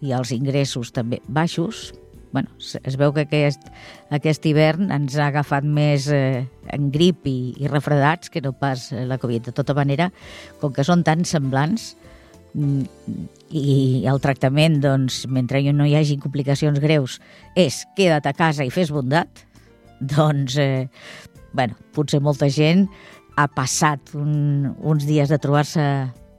i 0.00 0.12
els 0.16 0.32
ingressos 0.34 0.92
també 0.92 1.22
baixos. 1.26 1.94
bueno, 2.30 2.50
es 2.60 2.96
veu 3.00 3.14
que 3.16 3.22
aquest, 3.24 3.70
aquest 4.12 4.44
hivern 4.44 4.90
ens 4.92 5.14
ha 5.16 5.30
agafat 5.30 5.64
més 5.64 6.10
eh, 6.12 6.44
en 6.68 6.90
grip 6.92 7.24
i, 7.24 7.54
i 7.56 7.70
refredats 7.72 8.28
que 8.28 8.42
no 8.44 8.52
pas 8.52 8.90
la 8.92 9.16
Covid. 9.16 9.48
De 9.48 9.52
tota 9.56 9.72
manera, 9.72 10.10
com 10.60 10.74
que 10.76 10.84
són 10.84 11.00
tan 11.06 11.24
semblants, 11.24 11.94
i 13.48 14.04
el 14.08 14.20
tractament, 14.20 14.78
doncs, 14.82 15.22
mentre 15.30 15.62
no 15.72 15.86
hi 15.86 15.94
hagi 15.96 16.18
complicacions 16.20 16.80
greus, 16.82 17.18
és 17.56 17.84
queda't 17.96 18.28
a 18.28 18.34
casa 18.36 18.66
i 18.66 18.72
fes 18.72 18.92
bondat, 18.92 19.44
doncs, 20.00 20.56
eh, 20.58 20.88
bueno, 21.52 21.78
potser 21.94 22.20
molta 22.20 22.48
gent 22.52 22.86
ha 23.38 23.46
passat 23.48 24.14
un, 24.18 24.74
uns 24.82 25.06
dies 25.06 25.30
de 25.30 25.38
trobar-se 25.38 25.82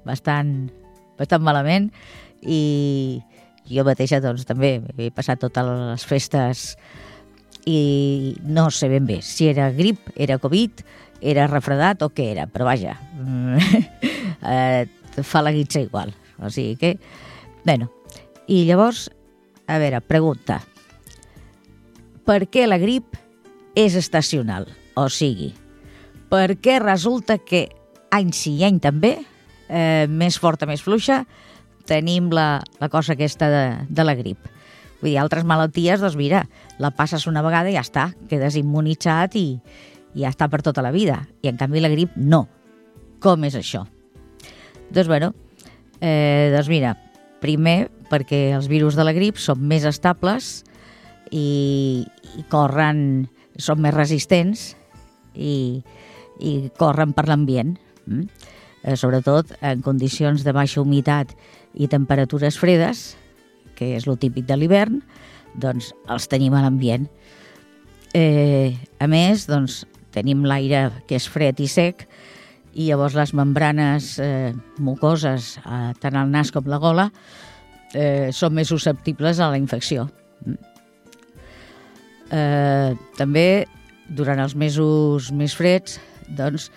bastant, 0.07 0.69
bastant 1.19 1.43
malament 1.43 1.89
i 2.41 3.19
jo 3.69 3.85
mateixa 3.87 4.21
doncs, 4.23 4.45
també 4.49 4.79
he 4.97 5.09
passat 5.13 5.41
totes 5.41 5.67
les 5.69 6.05
festes 6.07 6.65
i 7.69 8.35
no 8.43 8.69
sé 8.73 8.89
ben 8.89 9.05
bé 9.05 9.19
si 9.25 9.49
era 9.49 9.69
grip, 9.75 10.09
era 10.15 10.39
Covid, 10.41 10.83
era 11.21 11.47
refredat 11.47 12.01
o 12.05 12.09
què 12.15 12.31
era, 12.31 12.47
però 12.47 12.67
vaja, 12.69 12.95
eh, 14.53 14.87
fa 15.23 15.43
la 15.43 15.53
guitza 15.53 15.81
igual. 15.83 16.13
O 16.39 16.49
sigui 16.49 16.77
que, 16.79 16.93
bueno, 17.65 17.89
i 18.47 18.63
llavors, 18.65 19.09
a 19.67 19.77
veure, 19.77 20.01
pregunta. 20.01 20.63
per 22.29 22.45
què 22.45 22.67
la 22.67 22.77
grip 22.77 23.17
és 23.73 23.95
estacional, 23.97 24.67
o 24.93 25.07
sigui, 25.09 25.49
per 26.29 26.59
què 26.61 26.77
resulta 26.77 27.39
que 27.41 27.63
any 28.13 28.29
sí 28.37 28.51
i 28.59 28.65
any 28.67 28.77
també, 28.79 29.15
eh, 29.67 30.05
més 30.09 30.37
forta, 30.37 30.67
més 30.69 30.83
fluixa, 30.85 31.23
tenim 31.89 32.29
la, 32.33 32.61
la 32.79 32.89
cosa 32.93 33.15
aquesta 33.15 33.49
de, 33.49 33.65
de 33.89 34.05
la 34.05 34.15
grip. 34.17 34.45
Vull 34.99 35.13
dir, 35.13 35.19
altres 35.21 35.45
malalties, 35.47 36.01
doncs 36.03 36.17
mira, 36.19 36.43
la 36.79 36.91
passes 36.95 37.25
una 37.29 37.43
vegada 37.45 37.71
i 37.71 37.77
ja 37.77 37.83
està, 37.85 38.09
quedes 38.29 38.57
immunitzat 38.59 39.37
i, 39.39 39.47
i 40.13 40.25
ja 40.25 40.31
està 40.31 40.49
per 40.51 40.61
tota 40.65 40.83
la 40.85 40.93
vida. 40.95 41.21
I 41.41 41.51
en 41.51 41.59
canvi 41.59 41.81
la 41.81 41.91
grip 41.91 42.15
no. 42.15 42.45
Com 43.23 43.45
és 43.47 43.55
això? 43.59 43.85
Doncs 44.89 45.07
bueno, 45.07 45.33
eh, 46.01 46.51
doncs 46.53 46.69
mira, 46.71 46.95
primer 47.43 47.89
perquè 48.09 48.49
els 48.57 48.67
virus 48.67 48.97
de 48.97 49.05
la 49.05 49.13
grip 49.15 49.39
són 49.39 49.61
més 49.69 49.85
estables 49.87 50.63
i, 51.31 52.05
i 52.35 52.45
corren, 52.51 53.29
són 53.59 53.83
més 53.83 53.95
resistents 53.95 54.73
i, 55.35 55.79
i 56.39 56.53
corren 56.79 57.13
per 57.15 57.27
l'ambient. 57.29 57.75
Mm? 58.09 58.25
Eh, 58.83 58.95
sobretot 58.95 59.51
en 59.59 59.81
condicions 59.83 60.45
de 60.45 60.53
baixa 60.55 60.81
humitat 60.81 61.33
i 61.75 61.89
temperatures 61.91 62.57
fredes, 62.59 63.17
que 63.75 63.95
és 63.97 64.07
lo 64.07 64.15
típic 64.19 64.47
de 64.47 64.55
l'hivern, 64.55 65.01
doncs 65.59 65.91
els 66.07 66.27
tenim 66.31 66.55
a 66.55 66.63
l'ambient. 66.63 67.07
Eh, 68.15 68.75
a 68.99 69.07
més, 69.07 69.45
doncs, 69.49 69.83
tenim 70.15 70.45
l'aire 70.47 70.89
que 71.07 71.19
és 71.19 71.27
fred 71.29 71.59
i 71.61 71.67
sec 71.69 72.07
i 72.73 72.87
llavors 72.87 73.15
les 73.17 73.33
membranes 73.37 74.15
eh, 74.23 74.53
mucoses, 74.81 75.57
eh, 75.61 75.91
tant 76.01 76.17
al 76.17 76.31
nas 76.31 76.51
com 76.55 76.67
la 76.69 76.79
gola, 76.81 77.09
eh, 77.93 78.29
són 78.33 78.55
més 78.55 78.71
susceptibles 78.71 79.39
a 79.39 79.49
la 79.51 79.59
infecció. 79.61 80.07
Eh, 82.29 82.93
també, 83.17 83.67
durant 84.09 84.39
els 84.41 84.55
mesos 84.55 85.31
més 85.33 85.55
freds, 85.57 85.99
doncs, 86.37 86.69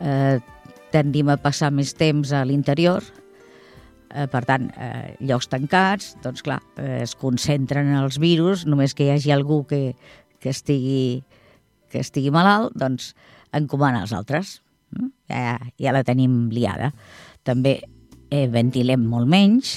eh, 0.00 0.38
tendim 0.92 1.30
a 1.30 1.38
passar 1.40 1.70
més 1.74 1.94
temps 1.96 2.32
a 2.34 2.44
l'interior, 2.44 3.04
Eh, 4.10 4.26
per 4.26 4.42
tant, 4.42 4.64
eh, 4.74 5.14
llocs 5.22 5.46
tancats, 5.46 6.16
doncs 6.22 6.42
clar, 6.42 6.58
eh, 6.82 7.02
es 7.04 7.14
concentren 7.14 7.92
els 7.94 8.18
virus, 8.18 8.64
només 8.66 8.94
que 8.94 9.06
hi 9.06 9.12
hagi 9.14 9.30
algú 9.30 9.62
que, 9.70 9.94
que, 10.42 10.50
estigui, 10.50 11.22
que 11.90 12.02
estigui 12.02 12.32
malalt, 12.34 12.74
doncs 12.74 13.12
encomana 13.54 14.02
els 14.02 14.12
altres. 14.12 14.58
Ja, 15.30 15.60
ja 15.78 15.92
la 15.94 16.02
tenim 16.02 16.48
liada. 16.50 16.90
També 17.46 17.76
eh, 18.34 18.48
ventilem 18.50 19.04
molt 19.06 19.30
menys 19.30 19.76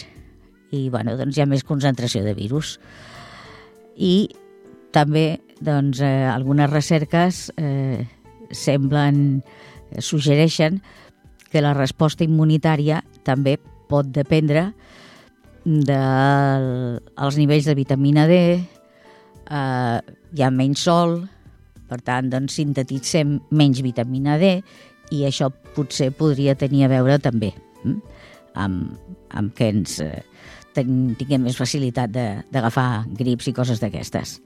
i 0.73 0.88
bueno, 0.89 1.13
doncs 1.19 1.38
hi 1.38 1.43
ha 1.43 1.49
més 1.49 1.62
concentració 1.62 2.23
de 2.26 2.34
virus. 2.34 2.80
I 3.93 4.34
també 4.89 5.43
doncs, 5.62 6.02
eh, 6.02 6.26
algunes 6.26 6.73
recerques 6.73 7.52
eh, 7.62 8.02
semblen, 8.49 9.43
eh, 9.91 10.02
suggereixen 10.02 10.82
que 11.53 11.61
la 11.61 11.75
resposta 11.77 12.25
immunitària 12.25 13.03
també 13.23 13.59
pot 13.89 14.09
dependre 14.09 14.71
dels 15.63 17.37
nivells 17.37 17.69
de 17.69 17.75
vitamina 17.77 18.25
D, 18.27 18.39
eh, 18.57 19.99
hi 20.33 20.41
ha 20.43 20.49
menys 20.51 20.83
sol, 20.89 21.19
per 21.87 22.01
tant, 22.01 22.31
doncs, 22.33 22.57
sintetitzem 22.57 23.37
menys 23.53 23.83
vitamina 23.85 24.39
D 24.41 24.55
i 25.13 25.23
això 25.27 25.51
potser 25.75 26.09
podria 26.17 26.57
tenir 26.57 26.87
a 26.87 26.91
veure 26.91 27.19
també 27.21 27.51
hm? 27.83 27.99
amb, 28.59 28.97
amb 29.37 29.53
que 29.53 29.69
ens 29.75 29.99
eh, 30.01 30.23
tinguem 30.73 31.45
més 31.45 31.59
facilitat 31.59 32.09
d'agafar 32.09 33.05
grips 33.13 33.51
i 33.51 33.53
coses 33.53 33.81
d'aquestes. 33.83 34.39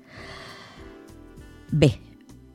Bé, 1.71 1.93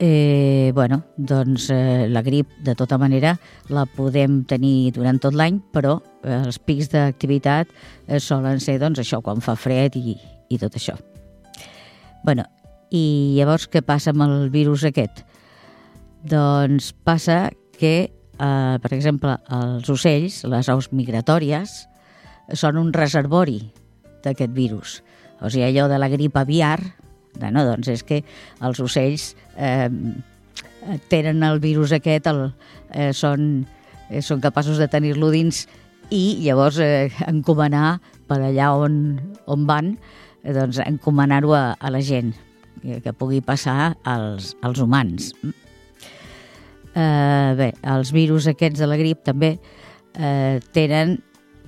Eh, 0.04 0.72
bueno, 0.74 1.04
doncs 1.16 1.70
eh, 1.70 2.08
la 2.08 2.22
grip, 2.22 2.48
de 2.58 2.74
tota 2.74 2.96
manera, 2.98 3.36
la 3.70 3.84
podem 3.86 4.40
tenir 4.50 4.90
durant 4.90 5.20
tot 5.22 5.36
l'any, 5.38 5.60
però 5.70 5.92
eh, 6.24 6.40
els 6.40 6.56
pics 6.58 6.88
d'activitat 6.90 7.70
eh, 7.70 8.18
solen 8.18 8.58
ser, 8.58 8.80
doncs, 8.82 8.98
això, 8.98 9.20
quan 9.22 9.38
fa 9.38 9.54
fred 9.54 9.94
i, 10.00 10.16
i 10.50 10.58
tot 10.58 10.74
això. 10.74 10.96
bueno, 12.26 12.42
i 12.90 13.36
llavors 13.36 13.68
què 13.70 13.84
passa 13.86 14.10
amb 14.10 14.24
el 14.26 14.50
virus 14.50 14.82
aquest? 14.82 15.22
Doncs 16.26 16.90
passa 17.06 17.52
que, 17.78 18.10
eh, 18.10 18.74
per 18.82 18.90
exemple, 18.90 19.36
els 19.54 19.86
ocells, 19.86 20.40
les 20.50 20.68
aus 20.68 20.90
migratòries, 20.90 21.76
són 22.58 22.82
un 22.82 22.90
reservori 22.92 23.60
d'aquest 24.26 24.50
virus. 24.50 24.98
O 25.38 25.46
sigui, 25.46 25.68
allò 25.70 25.86
de 25.86 26.02
la 26.02 26.10
grip 26.10 26.42
aviar, 26.42 26.80
Bueno, 27.38 27.64
doncs 27.64 27.88
és 27.88 28.02
que 28.04 28.20
els 28.60 28.80
ocells 28.82 29.32
eh, 29.56 29.88
tenen 31.08 31.42
el 31.42 31.60
virus 31.60 31.92
aquest, 31.92 32.26
el, 32.30 32.52
eh, 32.90 33.12
són, 33.16 33.66
eh, 34.10 34.22
són 34.22 34.42
capaços 34.42 34.80
de 34.80 34.88
tenir-lo 34.90 35.30
dins 35.32 35.66
i 36.12 36.42
llavors 36.44 36.78
eh, 36.82 37.10
encomanar 37.28 38.00
per 38.28 38.40
allà 38.42 38.72
on, 38.76 38.96
on 39.46 39.66
van, 39.68 39.94
eh, 40.42 40.52
doncs 40.54 40.80
encomanar-ho 40.84 41.54
a, 41.56 41.64
a 41.78 41.92
la 41.92 42.02
gent, 42.04 42.32
que, 42.82 43.00
que 43.04 43.12
pugui 43.16 43.42
passar 43.44 43.94
als, 44.04 44.54
als 44.62 44.80
humans. 44.82 45.32
Eh, 46.92 47.50
bé, 47.56 47.72
els 47.94 48.12
virus 48.12 48.48
aquests 48.50 48.82
de 48.82 48.88
la 48.88 48.98
grip 49.00 49.22
també 49.24 49.54
eh, 49.56 50.58
tenen 50.76 51.16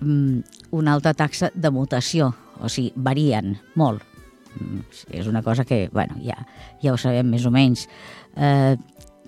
mm, 0.00 0.66
una 0.76 0.96
alta 0.98 1.14
taxa 1.16 1.52
de 1.54 1.70
mutació, 1.72 2.34
o 2.60 2.68
sigui, 2.68 2.92
varien 2.96 3.56
molt 3.78 4.13
és 5.10 5.26
una 5.26 5.42
cosa 5.42 5.64
que, 5.64 5.88
bueno, 5.92 6.16
ja, 6.22 6.36
ja 6.82 6.92
ho 6.92 6.98
sabem 7.00 7.30
més 7.30 7.46
o 7.46 7.52
menys. 7.54 7.86
Eh, 8.36 8.76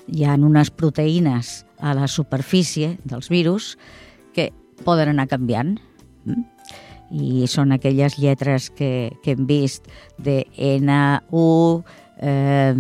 hi 0.07 0.25
ha 0.25 0.37
unes 0.39 0.71
proteïnes 0.71 1.65
a 1.83 1.95
la 1.97 2.09
superfície 2.09 2.97
dels 3.05 3.29
virus 3.33 3.75
que 4.35 4.51
poden 4.85 5.11
anar 5.13 5.27
canviant 5.31 5.77
mm? 6.25 6.45
i 7.17 7.47
són 7.51 7.75
aquelles 7.75 8.19
lletres 8.19 8.71
que, 8.75 9.11
que 9.23 9.35
hem 9.35 9.47
vist 9.47 9.87
de 10.19 10.45
N, 10.57 10.93
U, 11.31 11.83
eh, 12.19 12.75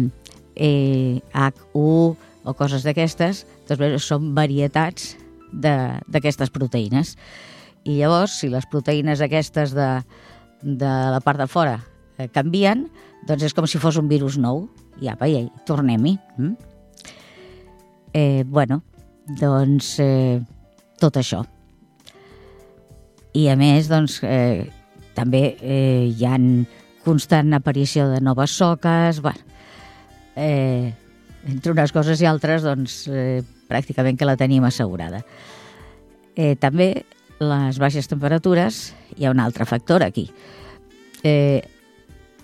e, 0.54 0.70
H, 1.32 1.66
U 1.74 2.14
o 2.46 2.54
coses 2.54 2.87
d'aquestes, 2.87 3.44
doncs 3.66 4.06
són 4.06 4.32
varietats 4.35 5.14
d'aquestes 5.52 6.50
proteïnes. 6.54 7.16
I 7.87 8.00
llavors, 8.00 8.38
si 8.40 8.50
les 8.50 8.66
proteïnes 8.70 9.22
aquestes 9.22 9.74
de, 9.74 9.90
de 10.62 10.94
la 11.14 11.20
part 11.22 11.38
de 11.38 11.46
fora 11.50 11.78
eh, 12.18 12.29
canvien, 12.33 12.87
doncs 13.26 13.46
és 13.48 13.55
com 13.57 13.66
si 13.68 13.81
fos 13.83 13.98
un 14.00 14.09
virus 14.09 14.38
nou. 14.40 14.66
I 15.00 15.11
apa, 15.12 15.29
i 15.29 15.44
tornem-hi. 15.68 16.14
Mm? 16.38 16.55
Eh, 18.16 18.44
bueno, 18.48 18.81
doncs 19.40 19.98
eh, 20.00 20.40
tot 21.00 21.18
això. 21.20 21.42
I 23.37 23.48
a 23.52 23.57
més, 23.61 23.90
doncs, 23.92 24.22
eh, 24.24 24.64
també 25.16 25.42
eh, 25.61 26.09
hi 26.09 26.24
ha 26.24 26.38
constant 27.05 27.52
aparició 27.52 28.09
de 28.09 28.22
noves 28.24 28.57
soques, 28.57 29.20
bueno, 29.20 29.44
eh, 30.37 30.94
entre 31.46 31.74
unes 31.74 31.92
coses 31.92 32.22
i 32.22 32.29
altres, 32.29 32.64
doncs, 32.64 33.02
eh, 33.12 33.42
pràcticament 33.68 34.16
que 34.16 34.29
la 34.29 34.38
tenim 34.40 34.64
assegurada. 34.64 35.20
Eh, 36.37 36.55
també 36.61 37.05
les 37.40 37.79
baixes 37.79 38.09
temperatures, 38.09 38.94
hi 39.16 39.26
ha 39.26 39.33
un 39.35 39.40
altre 39.40 39.66
factor 39.68 40.05
aquí. 40.07 40.31
Eh, 41.22 41.61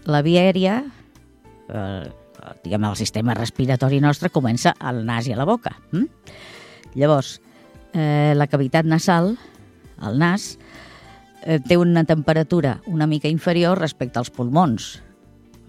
la 0.05 0.23
via 0.23 0.43
aèria, 0.43 0.83
eh, 1.69 2.11
diguem, 2.65 2.85
el 2.85 2.97
sistema 2.97 3.35
respiratori 3.35 4.01
nostre 4.01 4.31
comença 4.31 4.75
al 4.79 5.05
nas 5.07 5.29
i 5.29 5.33
a 5.33 5.39
la 5.39 5.47
boca. 5.47 5.77
Hm? 5.93 6.07
Llavors, 6.95 7.41
eh, 7.93 8.33
la 8.37 8.47
cavitat 8.47 8.85
nasal, 8.85 9.37
el 10.03 10.19
nas, 10.19 10.59
eh, 11.43 11.61
té 11.61 11.77
una 11.77 12.05
temperatura 12.05 12.81
una 12.87 13.07
mica 13.07 13.29
inferior 13.29 13.79
respecte 13.79 14.19
als 14.19 14.31
pulmons. 14.31 15.01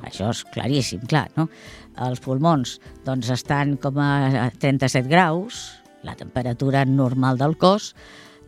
Això 0.04 0.30
és 0.30 0.44
claríssim, 0.44 1.06
clar, 1.08 1.30
no? 1.38 1.48
Els 1.96 2.20
pulmons 2.20 2.80
doncs, 3.06 3.30
estan 3.30 3.78
com 3.78 3.98
a 4.02 4.50
37 4.60 5.08
graus, 5.08 5.80
la 6.04 6.16
temperatura 6.16 6.84
normal 6.86 7.38
del 7.38 7.56
cos, 7.58 7.94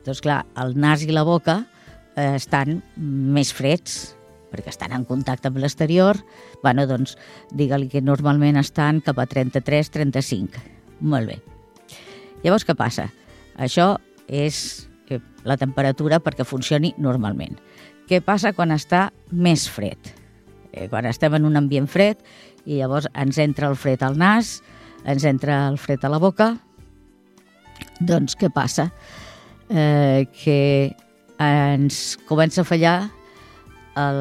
doncs 0.04 0.22
clar, 0.22 0.46
el 0.58 0.76
nas 0.78 1.04
i 1.06 1.12
la 1.12 1.24
boca 1.24 1.64
eh, 2.16 2.36
estan 2.36 2.82
més 2.98 3.54
freds, 3.54 4.15
perquè 4.56 4.72
estan 4.72 4.96
en 4.96 5.04
contacte 5.08 5.52
amb 5.52 5.60
l'exterior, 5.60 6.22
bueno, 6.64 6.88
doncs 6.88 7.18
digue-li 7.52 7.90
que 7.92 8.04
normalment 8.04 8.58
estan 8.62 9.02
cap 9.04 9.20
a 9.20 9.28
33-35. 9.28 10.64
Molt 11.04 11.34
bé. 11.34 11.40
Llavors, 12.46 12.64
què 12.64 12.76
passa? 12.78 13.10
Això 13.60 13.96
és 14.28 14.88
eh, 15.10 15.20
la 15.44 15.58
temperatura 15.60 16.22
perquè 16.24 16.48
funcioni 16.48 16.94
normalment. 17.02 17.60
Què 18.08 18.22
passa 18.24 18.54
quan 18.56 18.72
està 18.72 19.10
més 19.32 19.68
fred? 19.68 20.14
Eh, 20.72 20.88
quan 20.92 21.08
estem 21.10 21.36
en 21.36 21.48
un 21.48 21.60
ambient 21.60 21.90
fred 21.92 22.22
i 22.66 22.80
llavors 22.80 23.10
ens 23.14 23.40
entra 23.42 23.70
el 23.72 23.78
fred 23.80 24.04
al 24.06 24.18
nas, 24.18 24.60
ens 25.06 25.26
entra 25.28 25.66
el 25.70 25.80
fred 25.82 26.06
a 26.06 26.12
la 26.14 26.22
boca, 26.22 26.54
doncs 28.00 28.38
què 28.40 28.50
passa? 28.54 28.90
Eh, 29.70 30.26
que 30.38 30.94
ens 31.42 32.18
comença 32.30 32.62
a 32.62 32.68
fallar 32.68 32.98
el, 33.96 34.20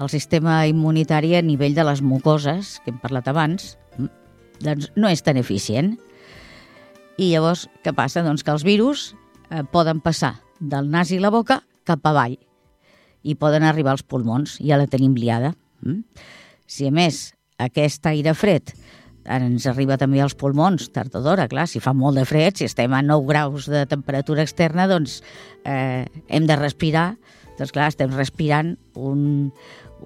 el 0.00 0.10
sistema 0.10 0.62
immunitari 0.68 1.36
a 1.36 1.42
nivell 1.44 1.76
de 1.76 1.84
les 1.86 2.02
mucoses, 2.02 2.78
que 2.84 2.92
hem 2.92 3.00
parlat 3.02 3.28
abans, 3.30 3.76
doncs 4.62 4.90
no 4.96 5.10
és 5.10 5.22
tan 5.24 5.40
eficient. 5.40 5.96
I 7.20 7.32
llavors, 7.34 7.66
què 7.84 7.92
passa? 7.94 8.24
Doncs 8.24 8.44
que 8.44 8.54
els 8.54 8.64
virus 8.66 9.10
eh, 9.50 9.62
poden 9.72 10.00
passar 10.00 10.36
del 10.60 10.88
nas 10.90 11.12
i 11.12 11.20
la 11.20 11.32
boca 11.34 11.60
cap 11.88 12.04
avall 12.06 12.38
i 13.22 13.36
poden 13.38 13.66
arribar 13.66 13.94
als 13.94 14.02
pulmons. 14.06 14.56
Ja 14.62 14.78
la 14.80 14.88
tenim 14.90 15.14
liada. 15.18 15.52
Mm? 15.82 16.02
Si 16.66 16.88
a 16.88 16.94
més 16.94 17.30
aquest 17.62 18.06
aire 18.10 18.34
fred 18.34 18.72
ens 19.22 19.68
arriba 19.70 19.94
també 20.00 20.18
als 20.18 20.34
pulmons, 20.34 20.88
tard 20.90 21.14
o 21.14 21.20
d'hora, 21.22 21.46
clar, 21.46 21.68
si 21.70 21.78
fa 21.78 21.92
molt 21.94 22.18
de 22.18 22.24
fred, 22.26 22.56
si 22.58 22.66
estem 22.66 22.90
a 22.90 23.02
9 23.06 23.28
graus 23.28 23.68
de 23.70 23.84
temperatura 23.86 24.42
externa, 24.42 24.88
doncs 24.90 25.20
eh, 25.62 26.08
hem 26.26 26.48
de 26.48 26.56
respirar, 26.58 27.12
doncs 27.58 27.72
clar, 27.74 27.88
estem 27.92 28.12
respirant 28.16 28.74
un, 28.96 29.50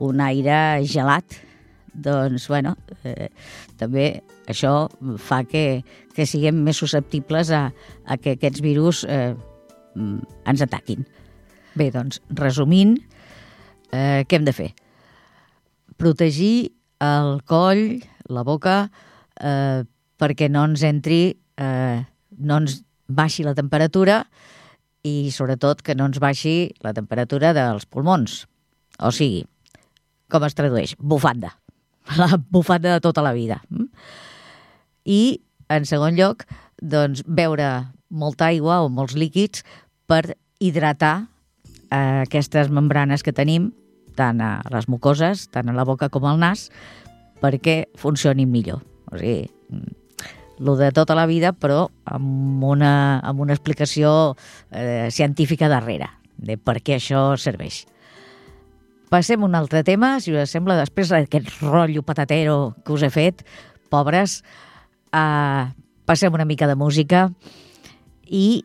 un 0.03 0.23
aire 0.25 0.85
gelat, 0.89 1.39
doncs, 1.97 2.49
bueno, 2.53 2.75
eh, 3.09 3.31
també 3.81 4.23
això 4.51 4.87
fa 5.23 5.43
que, 5.49 5.83
que 6.15 6.27
siguem 6.29 6.59
més 6.67 6.81
susceptibles 6.83 7.51
a, 7.55 7.71
a 8.05 8.19
que 8.21 8.37
aquests 8.37 8.63
virus 8.65 9.05
eh, 9.09 9.33
ens 9.97 10.65
ataquin. 10.65 11.07
Bé, 11.77 11.91
doncs, 11.93 12.21
resumint, 12.37 12.97
eh, 13.93 14.25
què 14.29 14.39
hem 14.39 14.47
de 14.47 14.55
fer? 14.57 14.71
Protegir 15.97 16.73
el 17.05 17.41
coll, 17.49 18.01
la 18.33 18.45
boca, 18.45 18.79
eh, 19.41 19.85
perquè 20.21 20.51
no 20.53 20.65
ens 20.69 20.85
entri, 20.87 21.37
eh, 21.61 21.99
no 22.37 22.61
ens 22.63 22.81
baixi 23.07 23.45
la 23.47 23.55
temperatura 23.55 24.25
i 25.07 25.31
sobretot 25.35 25.83
que 25.87 25.95
no 25.95 26.09
ens 26.11 26.19
baixi 26.23 26.73
la 26.85 26.95
temperatura 26.97 27.53
dels 27.57 27.87
pulmons. 27.87 28.45
O 28.99 29.13
sigui, 29.15 29.45
com 30.33 30.47
es 30.47 30.57
tradueix? 30.59 30.97
Bufanda. 30.99 31.55
La 32.21 32.39
bufanda 32.39 32.95
de 32.95 33.03
tota 33.03 33.23
la 33.23 33.33
vida. 33.35 33.61
Mm? 33.69 33.89
I, 35.11 35.21
en 35.71 35.87
segon 35.87 36.15
lloc, 36.19 36.45
doncs, 36.79 37.25
beure 37.27 37.71
molta 38.11 38.51
aigua 38.53 38.81
o 38.85 38.91
molts 38.93 39.17
líquids 39.19 39.65
per 40.07 40.37
hidratar 40.63 41.27
eh, 41.91 42.23
aquestes 42.23 42.71
membranes 42.71 43.27
que 43.27 43.35
tenim, 43.35 43.73
tant 44.17 44.41
a 44.41 44.61
les 44.73 44.87
mucoses, 44.89 45.49
tant 45.53 45.69
a 45.69 45.75
la 45.77 45.85
boca 45.85 46.09
com 46.15 46.27
al 46.27 46.39
nas, 46.41 46.69
perquè 47.43 47.85
funcionin 47.99 48.51
millor. 48.51 48.83
O 49.11 49.19
sigui, 49.19 49.51
el 50.59 50.79
de 50.79 50.91
tota 50.93 51.15
la 51.15 51.27
vida, 51.27 51.53
però 51.53 51.89
amb 52.05 52.65
una, 52.65 53.21
amb 53.21 53.41
una 53.41 53.55
explicació 53.55 54.37
eh, 54.71 55.09
científica 55.11 55.69
darrere 55.69 56.09
de 56.37 56.57
per 56.57 56.81
què 56.85 56.97
això 56.97 57.37
serveix. 57.41 57.85
Passem 59.13 59.43
a 59.43 59.47
un 59.47 59.55
altre 59.55 59.85
tema, 59.87 60.17
si 60.21 60.35
us 60.35 60.51
sembla, 60.51 60.79
després 60.81 61.13
d'aquest 61.13 61.61
rotllo 61.63 62.03
patatero 62.03 62.75
que 62.85 62.93
us 62.93 63.05
he 63.07 63.11
fet, 63.13 63.45
pobres, 63.93 64.43
eh, 65.15 65.65
passem 66.07 66.35
una 66.35 66.49
mica 66.49 66.67
de 66.67 66.75
música 66.75 67.29
i 68.27 68.65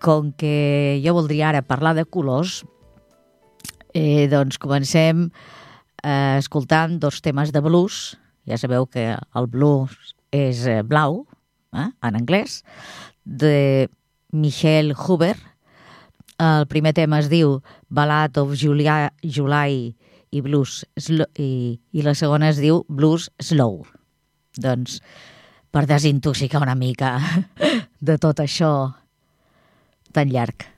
com 0.00 0.32
que 0.32 1.00
jo 1.04 1.12
voldria 1.12 1.50
ara 1.50 1.62
parlar 1.62 1.94
de 1.94 2.06
colors, 2.06 2.62
eh, 3.92 4.28
doncs 4.32 4.56
comencem 4.58 5.28
eh, 6.02 6.38
escoltant 6.38 6.98
dos 6.98 7.20
temes 7.20 7.52
de 7.52 7.60
blues, 7.60 8.16
ja 8.48 8.56
sabeu 8.58 8.88
que 8.88 9.12
el 9.12 9.46
blues 9.52 10.16
és 10.32 10.64
eh, 10.66 10.80
blau, 10.82 11.22
eh, 11.76 11.88
en 12.02 12.18
anglès, 12.18 12.62
de 13.24 13.88
Michel 14.32 14.94
Huber. 14.96 15.36
El 16.42 16.66
primer 16.66 16.94
tema 16.96 17.20
es 17.22 17.28
diu 17.30 17.60
Ballad 17.88 18.40
of 18.40 18.56
Julia, 18.58 19.12
July 19.22 19.92
i 20.32 20.40
Blues 20.40 20.80
i, 21.38 21.78
i 21.92 22.02
la 22.02 22.16
segona 22.18 22.48
es 22.50 22.58
diu 22.58 22.82
Blues 22.88 23.28
Slow. 23.38 23.84
Doncs 24.58 24.98
per 25.72 25.86
desintoxicar 25.88 26.64
una 26.64 26.76
mica 26.76 27.14
de 28.00 28.18
tot 28.20 28.42
això 28.42 28.72
tan 30.12 30.32
llarg. 30.32 30.68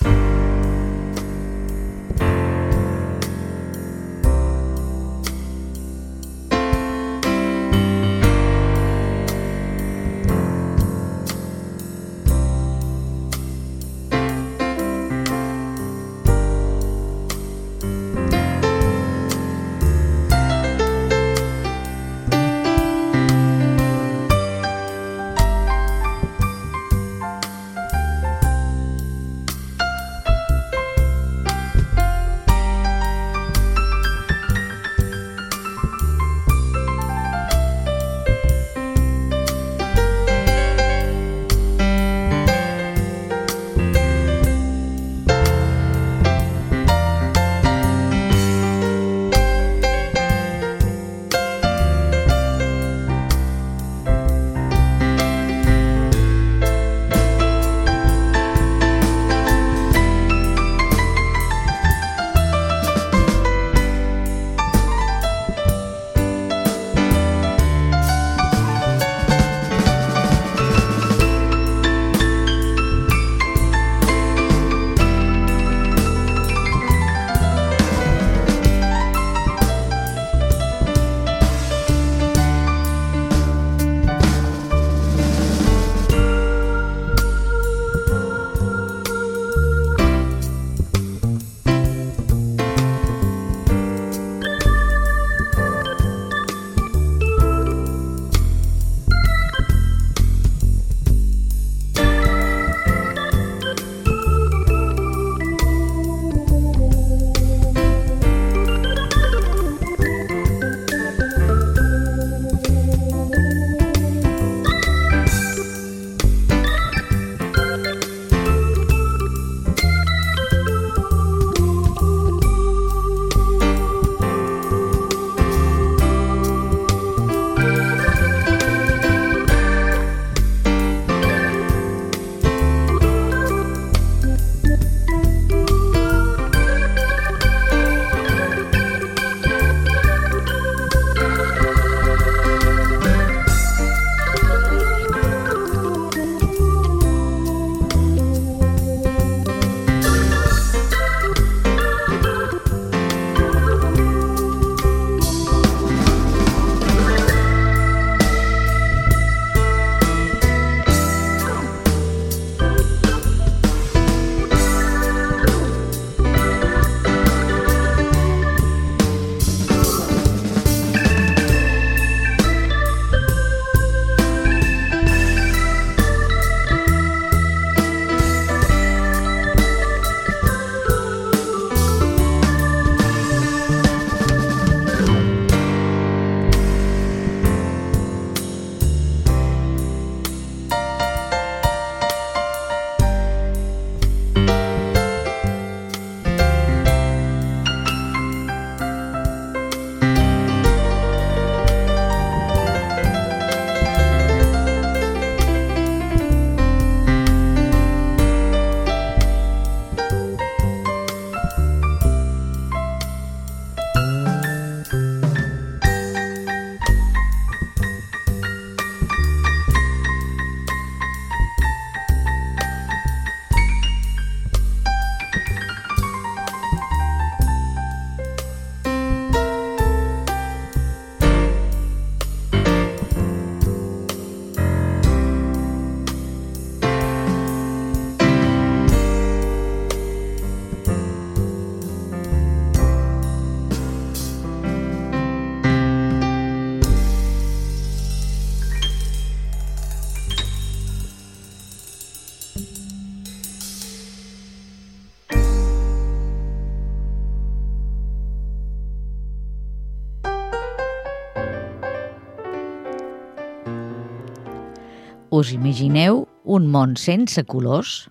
Us 265.34 265.50
imagineu 265.54 266.24
un 266.44 266.66
món 266.70 266.94
sense 267.00 267.42
colors? 267.50 268.04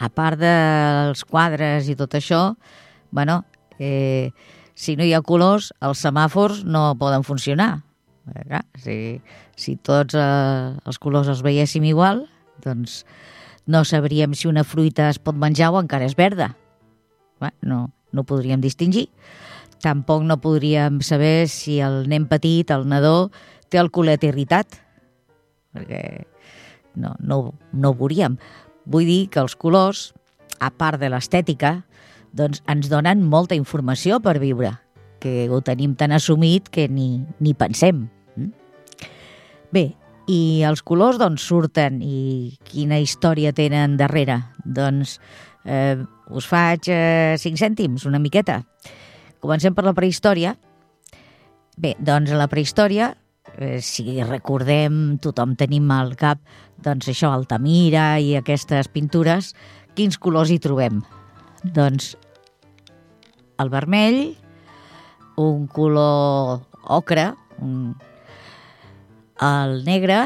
A 0.00 0.08
part 0.12 0.40
dels 0.40 1.24
quadres 1.28 1.88
i 1.88 1.96
tot 1.96 2.16
això, 2.16 2.54
bueno, 3.12 3.42
eh, 3.78 4.32
si 4.74 4.96
no 4.96 5.04
hi 5.04 5.12
ha 5.16 5.22
colors, 5.24 5.70
els 5.84 6.00
semàfors 6.04 6.64
no 6.64 6.94
poden 7.00 7.24
funcionar. 7.24 7.82
Eh, 8.34 8.60
si, 8.80 8.96
si 9.56 9.76
tots 9.76 10.16
eh, 10.16 10.72
els 10.84 11.00
colors 11.00 11.28
els 11.32 11.42
veiéssim 11.44 11.84
igual, 11.88 12.26
doncs 12.64 13.04
no 13.70 13.84
sabríem 13.84 14.34
si 14.34 14.48
una 14.48 14.64
fruita 14.64 15.08
es 15.10 15.20
pot 15.20 15.36
menjar 15.36 15.72
o 15.72 15.80
encara 15.80 16.08
és 16.08 16.16
verda. 16.16 16.54
Bé, 17.40 17.52
no, 17.64 17.88
no 18.12 18.24
podríem 18.28 18.60
distingir. 18.60 19.08
Tampoc 19.80 20.24
no 20.28 20.40
podríem 20.40 21.00
saber 21.00 21.48
si 21.48 21.78
el 21.80 22.04
nen 22.08 22.26
petit, 22.28 22.68
el 22.72 22.84
nadó, 22.88 23.30
té 23.72 23.80
el 23.80 23.88
culet 23.94 24.24
irritat, 24.28 24.80
perquè 25.74 26.24
no, 26.96 27.14
no, 27.20 27.42
no 27.72 27.92
ho 27.92 27.98
veuríem. 27.98 28.38
Vull 28.90 29.06
dir 29.06 29.20
que 29.30 29.42
els 29.42 29.56
colors, 29.58 30.10
a 30.60 30.70
part 30.70 31.00
de 31.00 31.10
l'estètica, 31.12 31.80
doncs 32.36 32.62
ens 32.70 32.90
donen 32.90 33.24
molta 33.26 33.58
informació 33.58 34.20
per 34.22 34.38
viure, 34.42 34.74
que 35.20 35.48
ho 35.50 35.60
tenim 35.64 35.94
tan 35.98 36.14
assumit 36.16 36.70
que 36.72 36.88
ni, 36.88 37.20
ni 37.40 37.54
pensem. 37.54 38.06
Mm? 38.36 38.52
Bé, 39.74 39.84
i 40.30 40.62
els 40.66 40.82
colors 40.86 41.18
d'on 41.20 41.36
surten 41.40 42.00
i 42.04 42.56
quina 42.66 43.00
història 43.02 43.52
tenen 43.56 43.96
darrere? 43.98 44.40
Doncs 44.64 45.18
eh, 45.64 45.98
us 46.30 46.46
faig 46.46 46.90
eh, 46.92 47.36
cinc 47.40 47.58
cèntims, 47.58 48.06
una 48.06 48.22
miqueta. 48.22 48.60
Comencem 49.40 49.74
per 49.74 49.86
la 49.86 49.96
prehistòria. 49.96 50.54
Bé, 51.80 51.94
doncs 51.98 52.30
a 52.30 52.38
la 52.38 52.48
prehistòria, 52.50 53.14
eh, 53.58 53.80
si 53.82 54.20
recordem, 54.22 55.18
tothom 55.22 55.54
tenim 55.58 55.90
al 55.94 56.14
cap 56.18 56.40
doncs 56.80 57.10
això, 57.12 57.30
Altamira 57.34 58.18
i 58.20 58.34
aquestes 58.38 58.88
pintures, 58.92 59.52
quins 59.96 60.16
colors 60.20 60.52
hi 60.52 60.58
trobem? 60.62 61.00
Doncs 61.64 62.14
el 63.60 63.72
vermell, 63.72 64.20
un 65.40 65.66
color 65.68 66.62
ocre, 66.88 67.26
un, 67.60 67.92
el 69.44 69.82
negre 69.84 70.22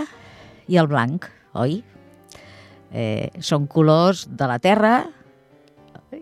i 0.71 0.79
el 0.79 0.91
blanc, 0.91 1.27
oi? 1.59 1.81
Eh, 2.95 3.31
són 3.43 3.67
colors 3.67 4.29
de 4.31 4.47
la 4.47 4.61
terra 4.62 4.95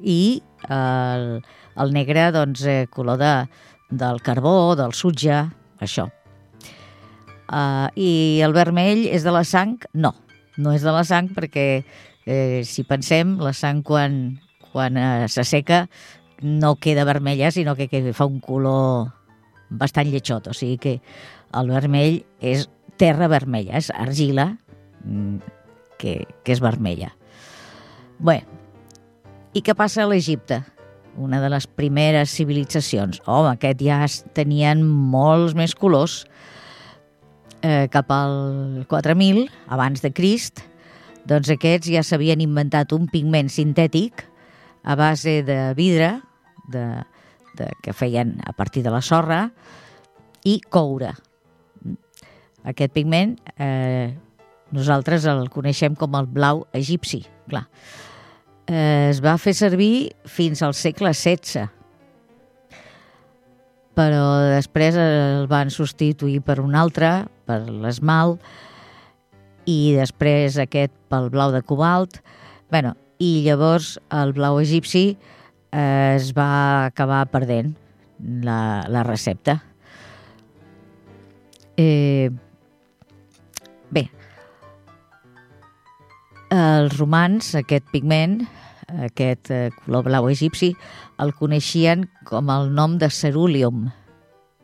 i 0.00 0.40
el, 0.72 1.26
el 1.76 1.92
negre, 1.92 2.30
doncs, 2.32 2.64
eh, 2.64 2.86
color 2.88 3.20
de, 3.20 3.34
del 3.92 4.24
carbó, 4.24 4.72
del 4.80 4.96
sutge, 4.96 5.44
això. 5.84 6.08
Uh, 7.52 7.92
I 8.00 8.40
el 8.46 8.54
vermell 8.56 9.04
és 9.12 9.26
de 9.26 9.34
la 9.34 9.44
sang? 9.44 9.76
No, 9.92 10.14
no 10.56 10.72
és 10.72 10.84
de 10.84 10.92
la 10.94 11.04
sang 11.04 11.28
perquè, 11.36 11.84
eh, 12.24 12.62
si 12.64 12.84
pensem, 12.88 13.36
la 13.44 13.52
sang 13.52 13.82
quan, 13.84 14.38
quan 14.72 14.96
eh, 14.96 15.28
s'asseca 15.28 15.86
no 16.42 16.74
queda 16.76 17.04
vermella, 17.04 17.50
sinó 17.52 17.76
que, 17.76 17.88
que 17.88 18.12
fa 18.16 18.26
un 18.26 18.40
color 18.40 19.12
bastant 19.70 20.10
lletjot. 20.10 20.48
O 20.50 20.56
sigui 20.56 20.78
que 20.80 20.94
el 21.54 21.70
vermell 21.70 22.22
és 22.40 22.66
terra 23.00 23.28
vermella, 23.30 23.76
és 23.78 23.92
argila 23.94 24.48
mm, 25.04 25.36
que, 26.00 26.22
que 26.42 26.56
és 26.56 26.62
vermella. 26.62 27.12
Bé, 28.22 28.42
i 29.52 29.62
què 29.64 29.74
passa 29.76 30.04
a 30.04 30.08
l'Egipte? 30.10 30.62
Una 31.20 31.42
de 31.42 31.50
les 31.52 31.66
primeres 31.68 32.32
civilitzacions. 32.32 33.20
Oh, 33.28 33.44
aquest 33.50 33.82
ja 33.84 34.00
tenien 34.32 34.80
molts 34.86 35.52
més 35.58 35.74
colors. 35.76 36.22
Eh, 37.62 37.86
cap 37.94 38.10
al 38.10 38.84
4000, 38.90 39.46
abans 39.70 40.02
de 40.02 40.10
Crist, 40.10 40.64
doncs 41.30 41.52
aquests 41.54 41.92
ja 41.94 42.02
s'havien 42.02 42.42
inventat 42.42 42.90
un 42.96 43.06
pigment 43.10 43.50
sintètic 43.52 44.24
a 44.82 44.96
base 44.98 45.40
de 45.46 45.58
vidre, 45.78 46.16
de, 46.74 46.86
de, 47.58 47.68
que 47.84 47.94
feien 47.94 48.34
a 48.42 48.52
partir 48.58 48.82
de 48.82 48.90
la 48.90 49.02
sorra, 49.02 49.44
i 50.42 50.58
coure. 50.74 51.12
Aquest 52.66 52.94
pigment 52.94 53.36
eh, 53.54 54.10
nosaltres 54.74 55.28
el 55.30 55.46
coneixem 55.54 55.94
com 55.94 56.18
el 56.18 56.26
blau 56.26 56.66
egipci, 56.74 57.22
clar 57.46 57.68
eh, 58.66 59.08
es 59.10 59.20
va 59.22 59.36
fer 59.40 59.54
servir 59.56 60.12
fins 60.28 60.62
al 60.62 60.74
segle 60.78 61.12
XVI, 61.14 61.68
però 63.96 64.24
després 64.54 64.96
el 64.96 65.46
van 65.50 65.70
substituir 65.70 66.40
per 66.44 66.58
un 66.62 66.76
altre, 66.78 67.26
per 67.48 67.60
l'esmalt, 67.68 68.40
i 69.68 69.94
després 69.94 70.56
aquest 70.58 70.94
pel 71.12 71.28
blau 71.30 71.52
de 71.52 71.62
cobalt. 71.62 72.22
bueno, 72.70 72.96
I 73.18 73.44
llavors 73.44 73.98
el 74.10 74.32
blau 74.32 74.58
egipci 74.58 75.16
eh, 75.70 76.16
es 76.16 76.32
va 76.34 76.86
acabar 76.86 77.26
perdent 77.30 77.74
la, 78.18 78.82
la 78.88 79.02
recepta. 79.04 79.60
Eh, 81.76 82.30
bé, 83.90 84.08
els 86.50 86.96
romans, 86.98 87.54
aquest 87.60 87.84
pigment, 87.92 88.42
aquest 89.06 89.50
eh, 89.50 89.70
color 89.84 90.06
blau 90.06 90.28
egipci, 90.30 90.72
el 91.22 91.32
coneixien 91.38 92.06
com 92.28 92.50
el 92.52 92.72
nom 92.74 92.98
de 93.00 93.08
cerulium, 93.10 93.86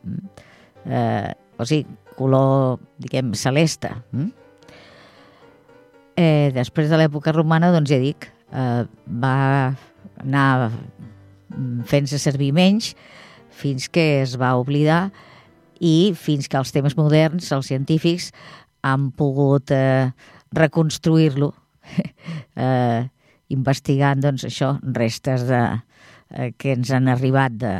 mm? 0.03 0.45
eh, 0.85 1.31
o 1.59 1.67
sigui, 1.67 1.87
color, 2.19 2.79
diguem, 2.99 3.33
celeste. 3.33 3.91
Mm? 4.11 4.29
Eh, 6.19 6.49
després 6.55 6.89
de 6.91 6.99
l'època 6.99 7.31
romana, 7.35 7.71
doncs 7.71 7.91
ja 7.93 7.99
dic, 8.01 8.27
eh, 8.51 8.83
va 9.07 9.37
anar 10.19 10.71
fent-se 11.89 12.19
servir 12.21 12.51
menys 12.53 12.93
fins 13.59 13.87
que 13.89 14.21
es 14.21 14.35
va 14.39 14.53
oblidar 14.59 15.09
i 15.79 16.11
fins 16.15 16.47
que 16.51 16.59
els 16.59 16.73
temes 16.75 16.95
moderns, 16.99 17.51
els 17.55 17.69
científics, 17.71 18.33
han 18.83 19.09
pogut 19.15 19.71
eh, 19.71 20.11
reconstruir-lo 20.55 21.53
eh, 22.55 23.07
investigant 23.53 24.21
doncs, 24.23 24.45
això, 24.47 24.75
restes 24.95 25.45
de, 25.49 25.63
eh, 26.33 26.51
que 26.57 26.75
ens 26.77 26.91
han 26.93 27.09
arribat 27.11 27.57
de, 27.59 27.73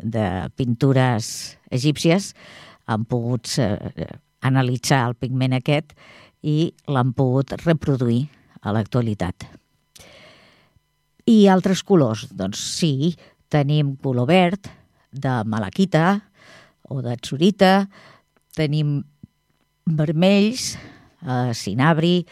de 0.00 0.26
pintures 0.56 1.56
egípcies, 1.70 2.32
han 2.86 3.04
pogut 3.04 3.50
eh, 3.58 4.06
analitzar 4.46 5.02
el 5.10 5.16
pigment 5.18 5.56
aquest 5.58 5.94
i 6.46 6.70
l'han 6.92 7.12
pogut 7.16 7.56
reproduir 7.64 8.26
a 8.62 8.74
l'actualitat. 8.74 9.48
I 11.26 11.48
altres 11.50 11.82
colors? 11.82 12.28
Doncs 12.30 12.60
sí, 12.78 13.14
tenim 13.50 13.96
color 14.02 14.28
verd 14.30 14.70
de 15.10 15.40
malaquita 15.48 16.20
o 16.86 17.00
de 17.02 17.16
tsurita, 17.18 17.88
tenim 18.54 19.00
vermells, 19.86 20.76
eh, 21.26 21.50
cinabri, 21.54 22.26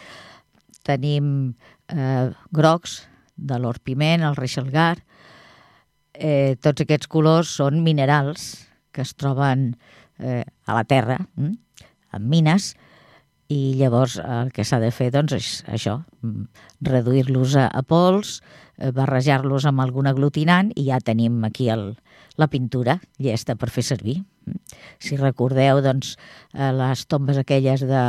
tenim 0.87 1.55
eh, 1.89 2.31
grocs 2.53 3.03
de 3.37 3.59
l'orpiment, 3.59 4.23
el 4.23 4.37
reixalgar. 4.39 4.97
Eh, 6.15 6.55
tots 6.63 6.85
aquests 6.85 7.11
colors 7.11 7.51
són 7.59 7.83
minerals 7.83 8.65
que 8.95 9.03
es 9.03 9.15
troben 9.19 9.73
eh, 10.19 10.45
a 10.67 10.77
la 10.77 10.85
terra, 10.87 11.19
hm? 11.35 11.57
en 12.15 12.29
mines, 12.31 12.75
i 13.51 13.75
llavors 13.77 14.17
el 14.23 14.53
que 14.55 14.65
s'ha 14.65 14.79
de 14.81 14.91
fer 14.95 15.11
doncs, 15.13 15.35
és 15.37 15.49
això, 15.69 15.99
mm, 16.23 16.47
reduir-los 16.87 17.57
a, 17.61 17.67
a 17.67 17.83
pols, 17.83 18.39
eh, 18.79 18.93
barrejar-los 18.95 19.67
amb 19.69 19.83
algun 19.85 20.07
aglutinant 20.07 20.71
i 20.77 20.87
ja 20.89 21.01
tenim 21.03 21.43
aquí 21.45 21.69
el, 21.75 21.93
la 22.41 22.49
pintura 22.49 23.01
llesta 23.19 23.59
per 23.59 23.71
fer 23.75 23.85
servir. 23.85 24.23
Hm? 24.47 24.63
Si 25.03 25.19
recordeu, 25.21 25.83
doncs, 25.85 26.17
eh, 26.55 26.73
les 26.73 27.05
tombes 27.07 27.43
aquelles 27.43 27.85
de... 27.85 28.07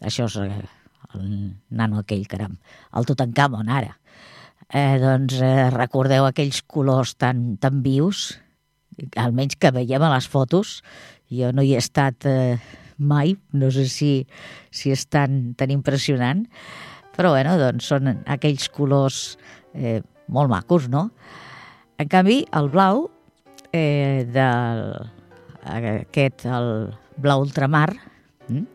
Això 0.00 0.26
és 0.26 0.36
eh, 0.42 0.79
el 1.14 1.56
nano 1.70 2.00
aquell, 2.00 2.26
caram, 2.30 2.58
el 2.96 3.08
Tutankamon, 3.08 3.70
ara. 3.72 3.96
Eh, 4.70 4.98
doncs 5.02 5.40
eh, 5.42 5.70
recordeu 5.74 6.28
aquells 6.28 6.62
colors 6.62 7.16
tan, 7.18 7.56
tan 7.62 7.80
vius, 7.82 8.38
almenys 9.18 9.56
que 9.58 9.72
veiem 9.74 10.02
a 10.04 10.12
les 10.14 10.28
fotos, 10.30 10.80
jo 11.30 11.50
no 11.54 11.64
hi 11.64 11.74
he 11.74 11.80
estat 11.80 12.26
eh, 12.28 12.60
mai, 13.00 13.34
no 13.56 13.70
sé 13.74 13.86
si, 13.90 14.12
si 14.70 14.92
és 14.94 15.06
tan, 15.10 15.54
tan 15.58 15.72
impressionant, 15.74 16.44
però 17.16 17.34
bueno, 17.34 17.56
doncs 17.58 17.88
són 17.90 18.12
aquells 18.30 18.68
colors 18.72 19.20
eh, 19.74 20.00
molt 20.30 20.52
macos, 20.52 20.86
no? 20.92 21.08
En 22.00 22.08
canvi, 22.08 22.44
el 22.56 22.70
blau, 22.72 23.08
eh, 23.72 24.26
del, 24.30 24.84
aquest, 25.74 26.46
el 26.46 26.70
blau 27.20 27.42
ultramar, 27.44 27.90
hm? 28.48 28.66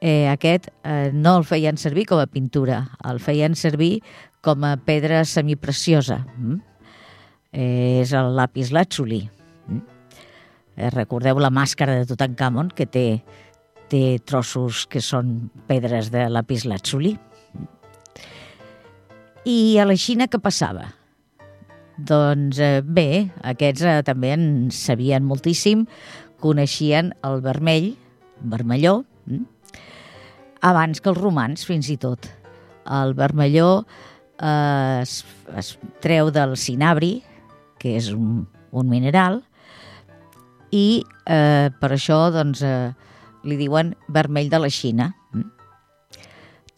Eh, 0.00 0.28
aquest 0.28 0.70
eh, 0.82 1.10
no 1.12 1.36
el 1.38 1.46
feien 1.48 1.78
servir 1.80 2.06
com 2.08 2.20
a 2.20 2.26
pintura, 2.26 2.82
el 3.04 3.20
feien 3.20 3.54
servir 3.54 4.00
com 4.40 4.64
a 4.64 4.76
pedra 4.76 5.24
semipreciosa. 5.28 6.24
Mm? 6.36 6.58
Eh, 7.52 8.00
és 8.00 8.14
el 8.16 8.34
lapis 8.36 8.72
lazuli. 8.72 9.22
Mm? 9.68 9.84
Eh, 10.76 10.90
recordeu 10.96 11.38
la 11.38 11.52
màscara 11.52 11.98
de 11.98 12.08
Tutankamon, 12.08 12.72
que 12.74 12.88
té 12.88 13.06
té 13.90 14.20
trossos 14.22 14.86
que 14.86 15.02
són 15.02 15.50
pedres 15.68 16.12
de 16.14 16.28
lapis 16.30 16.64
lazuli. 16.68 17.16
I 19.48 19.58
a 19.80 19.86
la 19.88 19.96
Xina 19.98 20.28
què 20.30 20.38
passava? 20.42 20.86
Doncs 21.98 22.60
eh, 22.62 22.80
bé, 22.84 23.28
aquests 23.52 23.84
eh, 23.84 24.00
també 24.06 24.34
en 24.36 24.44
sabien 24.72 25.26
moltíssim, 25.26 25.86
coneixien 26.40 27.12
el 27.26 27.42
vermell, 27.44 27.92
vermelló? 28.40 29.00
Abans 30.60 31.00
que 31.00 31.10
els 31.12 31.20
romans, 31.20 31.64
fins 31.66 31.88
i 31.92 31.96
tot. 32.00 32.28
El 32.90 33.14
vermelló 33.18 33.84
eh, 34.40 35.00
es, 35.02 35.20
es 35.56 35.74
treu 36.04 36.30
del 36.34 36.56
cinabri, 36.56 37.20
que 37.80 37.96
és 37.96 38.10
un, 38.12 38.44
un 38.72 38.90
mineral, 38.90 39.40
i 40.70 41.02
eh, 41.26 41.70
per 41.80 41.92
això 41.96 42.28
doncs, 42.34 42.62
eh, 42.62 42.92
li 43.44 43.56
diuen 43.56 43.94
vermell 44.12 44.50
de 44.52 44.60
la 44.60 44.70
Xina. 44.72 45.10
Hm? 45.32 45.48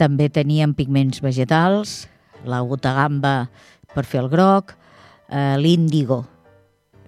També 0.00 0.30
tenien 0.32 0.74
pigments 0.78 1.22
vegetals, 1.22 2.06
la 2.44 2.62
gamba 2.62 3.48
per 3.94 4.04
fer 4.04 4.22
el 4.22 4.30
groc, 4.32 4.74
eh, 5.28 5.56
l'índigo, 5.58 6.24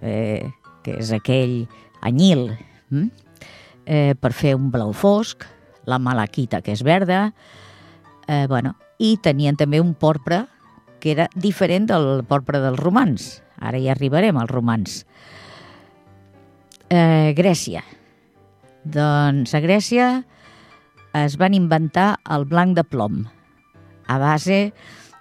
eh, 0.01 0.45
que 0.83 0.99
és 0.99 1.11
aquell 1.11 1.65
anyil, 2.01 2.51
hm? 2.91 3.09
eh, 3.85 4.13
per 4.19 4.31
fer 4.33 4.55
un 4.55 4.69
blau 4.71 4.93
fosc, 4.93 5.45
la 5.85 5.99
malaquita, 5.99 6.61
que 6.61 6.73
és 6.73 6.83
verda, 6.83 7.33
eh, 8.27 8.45
bueno, 8.47 8.75
i 8.97 9.15
tenien 9.21 9.57
també 9.57 9.81
un 9.81 9.93
porpre 9.93 10.45
que 10.99 11.11
era 11.13 11.29
diferent 11.35 11.87
del 11.91 12.23
porpre 12.27 12.61
dels 12.63 12.79
romans. 12.79 13.43
Ara 13.61 13.79
ja 13.81 13.93
arribarem 13.93 14.37
als 14.37 14.51
romans. 14.51 15.05
Eh, 16.89 17.33
Grècia. 17.37 17.83
Doncs 18.85 19.53
a 19.53 19.61
Grècia 19.61 20.09
es 21.15 21.37
van 21.41 21.55
inventar 21.57 22.19
el 22.29 22.45
blanc 22.45 22.75
de 22.77 22.83
plom 22.83 23.23
a 24.07 24.17
base 24.21 24.73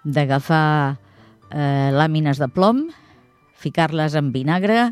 d'agafar 0.04 0.98
eh, 1.50 1.90
làmines 1.94 2.40
de 2.40 2.48
plom, 2.52 2.84
ficar-les 3.56 4.16
en 4.18 4.32
vinagre, 4.34 4.90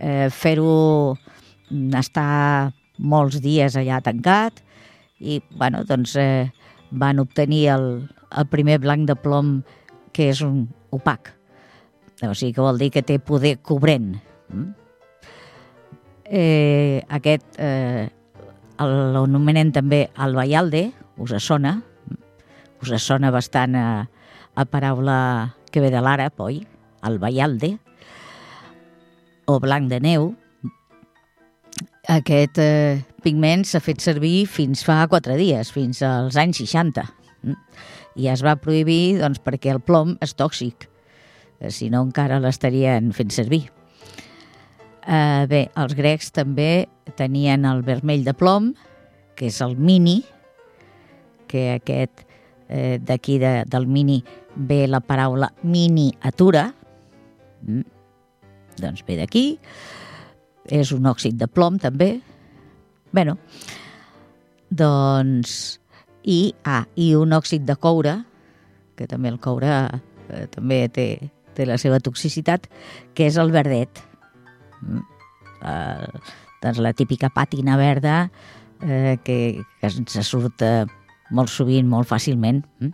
eh, 0.00 0.26
fer-ho 0.30 1.16
estar 1.98 2.72
molts 2.98 3.38
dies 3.44 3.76
allà 3.78 4.00
tancat 4.02 4.58
i 5.20 5.40
bueno, 5.54 5.84
doncs, 5.84 6.16
eh, 6.16 6.50
van 6.90 7.20
obtenir 7.20 7.68
el, 7.76 7.86
el 8.30 8.46
primer 8.50 8.80
blanc 8.80 9.06
de 9.08 9.16
plom 9.16 9.60
que 10.16 10.30
és 10.32 10.40
un 10.42 10.64
opac. 10.90 11.34
O 12.26 12.34
sigui 12.34 12.52
que 12.56 12.64
vol 12.64 12.80
dir 12.80 12.90
que 12.92 13.04
té 13.06 13.20
poder 13.22 13.58
cobrent. 13.64 14.16
Mm? 14.50 14.72
Eh, 16.30 17.02
aquest 17.10 17.58
eh, 17.58 18.08
l'anomenen 18.80 19.72
també 19.74 20.08
el 20.20 20.36
Vallalde, 20.36 20.90
us 21.20 21.34
sona, 21.42 21.78
us 22.80 22.92
sona 23.02 23.32
bastant 23.34 23.76
a, 23.76 23.86
a 24.54 24.64
paraula 24.64 25.56
que 25.70 25.82
ve 25.82 25.90
de 25.92 26.02
l'àrab, 26.02 26.38
oi? 26.42 26.62
El 27.06 27.18
Vallalde, 27.20 27.74
o 29.50 29.58
blanc 29.60 29.90
de 29.90 30.00
neu. 30.00 30.30
Aquest 32.10 32.58
eh, 32.58 33.02
pigment 33.22 33.62
s'ha 33.68 33.78
fet 33.78 34.00
servir 34.02 34.42
fins 34.50 34.80
fa 34.82 35.04
quatre 35.10 35.36
dies, 35.38 35.68
fins 35.70 36.00
als 36.02 36.34
anys 36.40 36.58
60. 36.64 37.04
I 38.18 38.26
es 38.32 38.42
va 38.42 38.56
prohibir 38.58 39.20
doncs, 39.20 39.38
perquè 39.44 39.70
el 39.70 39.78
plom 39.78 40.16
és 40.24 40.34
tòxic, 40.34 40.88
eh, 41.60 41.70
si 41.70 41.86
no 41.92 42.02
encara 42.02 42.40
l'estarien 42.42 43.12
fent 43.14 43.30
servir. 43.30 43.68
Eh, 45.06 45.46
bé, 45.46 45.62
els 45.78 45.94
grecs 45.94 46.32
també 46.34 46.88
tenien 47.20 47.68
el 47.68 47.84
vermell 47.86 48.26
de 48.26 48.34
plom, 48.34 48.72
que 49.38 49.46
és 49.46 49.60
el 49.62 49.78
mini, 49.78 50.18
que 51.46 51.68
aquest 51.76 52.26
eh, 52.66 52.98
d'aquí 52.98 53.38
de, 53.38 53.54
del 53.70 53.86
mini 53.86 54.18
ve 54.56 54.82
la 54.90 54.98
paraula 54.98 55.52
miniatura, 55.62 56.72
mm. 57.62 57.86
doncs 58.82 59.06
ve 59.06 59.22
d'aquí, 59.22 59.46
és 60.70 60.92
un 60.94 61.08
òxid 61.10 61.38
de 61.40 61.48
plom 61.50 61.78
també, 61.82 62.20
bueno, 63.12 63.36
doncs, 64.70 65.80
i, 66.22 66.54
ah, 66.64 66.84
i 66.94 67.12
un 67.18 67.34
òxid 67.34 67.66
de 67.66 67.76
coure, 67.80 68.14
que 68.96 69.08
també 69.10 69.32
el 69.32 69.40
coure 69.42 69.72
eh, 70.30 70.46
també 70.52 70.84
té, 70.92 71.06
té 71.56 71.66
la 71.66 71.78
seva 71.80 72.00
toxicitat, 72.04 72.68
que 73.14 73.26
és 73.26 73.38
el 73.40 73.52
verdet. 73.54 74.02
Mm. 74.80 75.02
Eh, 75.60 76.22
doncs 76.60 76.80
la 76.80 76.92
típica 76.96 77.30
pàtina 77.32 77.76
verda 77.80 78.22
eh, 78.84 79.18
que, 79.24 79.60
que 79.80 79.90
ens 79.90 80.16
surt 80.28 80.62
eh, 80.64 80.84
molt 81.36 81.52
sovint, 81.52 81.88
molt 81.88 82.08
fàcilment. 82.10 82.62
Mm? 82.80 82.92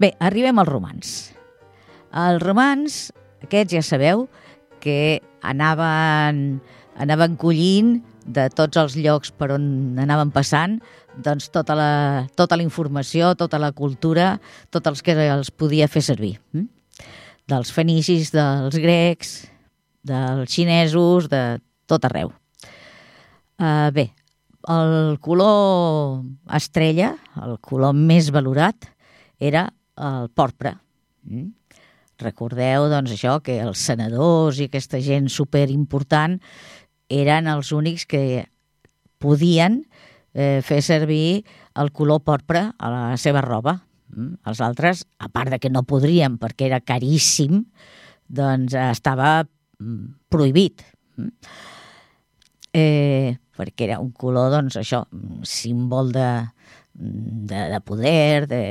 Bé, 0.00 0.12
arribem 0.20 0.58
als 0.60 0.72
romans. 0.72 1.14
Els 2.16 2.42
romans, 2.42 2.98
aquests 3.44 3.76
ja 3.76 3.84
sabeu 3.84 4.26
que 4.86 5.20
anaven, 5.42 6.60
anaven 7.02 7.34
collint 7.40 7.98
de 8.26 8.46
tots 8.54 8.78
els 8.78 8.96
llocs 8.98 9.34
per 9.34 9.52
on 9.54 9.98
anaven 10.02 10.32
passant 10.34 10.78
doncs 11.16 11.48
tota 11.52 11.74
la, 11.76 11.90
tota 12.36 12.56
la 12.58 12.64
informació, 12.64 13.34
tota 13.38 13.58
la 13.58 13.72
cultura, 13.72 14.36
tots 14.70 14.90
els 14.90 15.02
que 15.02 15.16
els 15.16 15.50
podia 15.50 15.88
fer 15.88 16.02
servir. 16.04 16.36
Mm? 16.52 16.68
Dels 17.48 17.70
fenicis, 17.72 18.32
dels 18.34 18.76
grecs, 18.82 19.36
dels 20.06 20.50
xinesos, 20.52 21.30
de 21.32 21.58
tot 21.86 22.04
arreu. 22.08 22.32
Uh, 23.56 23.88
bé, 23.94 24.10
el 24.68 25.16
color 25.22 26.22
estrella, 26.58 27.14
el 27.42 27.56
color 27.62 27.94
més 27.96 28.32
valorat, 28.34 28.90
era 29.38 29.68
el 29.96 30.28
porpre. 30.34 30.76
Mm? 31.24 31.52
Recordeu, 32.22 32.88
doncs, 32.88 33.12
això, 33.12 33.38
que 33.44 33.58
els 33.60 33.80
senadors 33.90 34.60
i 34.60 34.70
aquesta 34.70 35.02
gent 35.04 35.28
superimportant 35.32 36.38
eren 37.12 37.48
els 37.52 37.72
únics 37.76 38.06
que 38.08 38.46
podien 39.22 39.82
eh, 40.32 40.60
fer 40.64 40.80
servir 40.84 41.44
el 41.76 41.92
color 41.92 42.22
porpre 42.24 42.70
a 42.72 42.92
la 42.92 43.02
seva 43.20 43.42
roba. 43.44 43.78
Mm? 44.14 44.38
Els 44.48 44.62
altres, 44.64 45.04
a 45.18 45.28
part 45.32 45.52
de 45.52 45.60
que 45.60 45.72
no 45.72 45.84
podrien 45.88 46.38
perquè 46.40 46.70
era 46.70 46.80
caríssim, 46.80 47.64
doncs 48.28 48.76
estava 48.80 49.42
mm, 49.44 50.28
prohibit. 50.32 50.86
Mm? 51.20 51.32
Eh, 52.76 53.36
perquè 53.56 53.88
era 53.88 54.00
un 54.00 54.12
color, 54.12 54.50
doncs, 54.52 54.76
això, 54.80 55.04
símbol 55.48 56.12
de, 56.12 56.30
de, 56.94 57.62
de 57.72 57.80
poder, 57.84 58.46
de... 58.50 58.62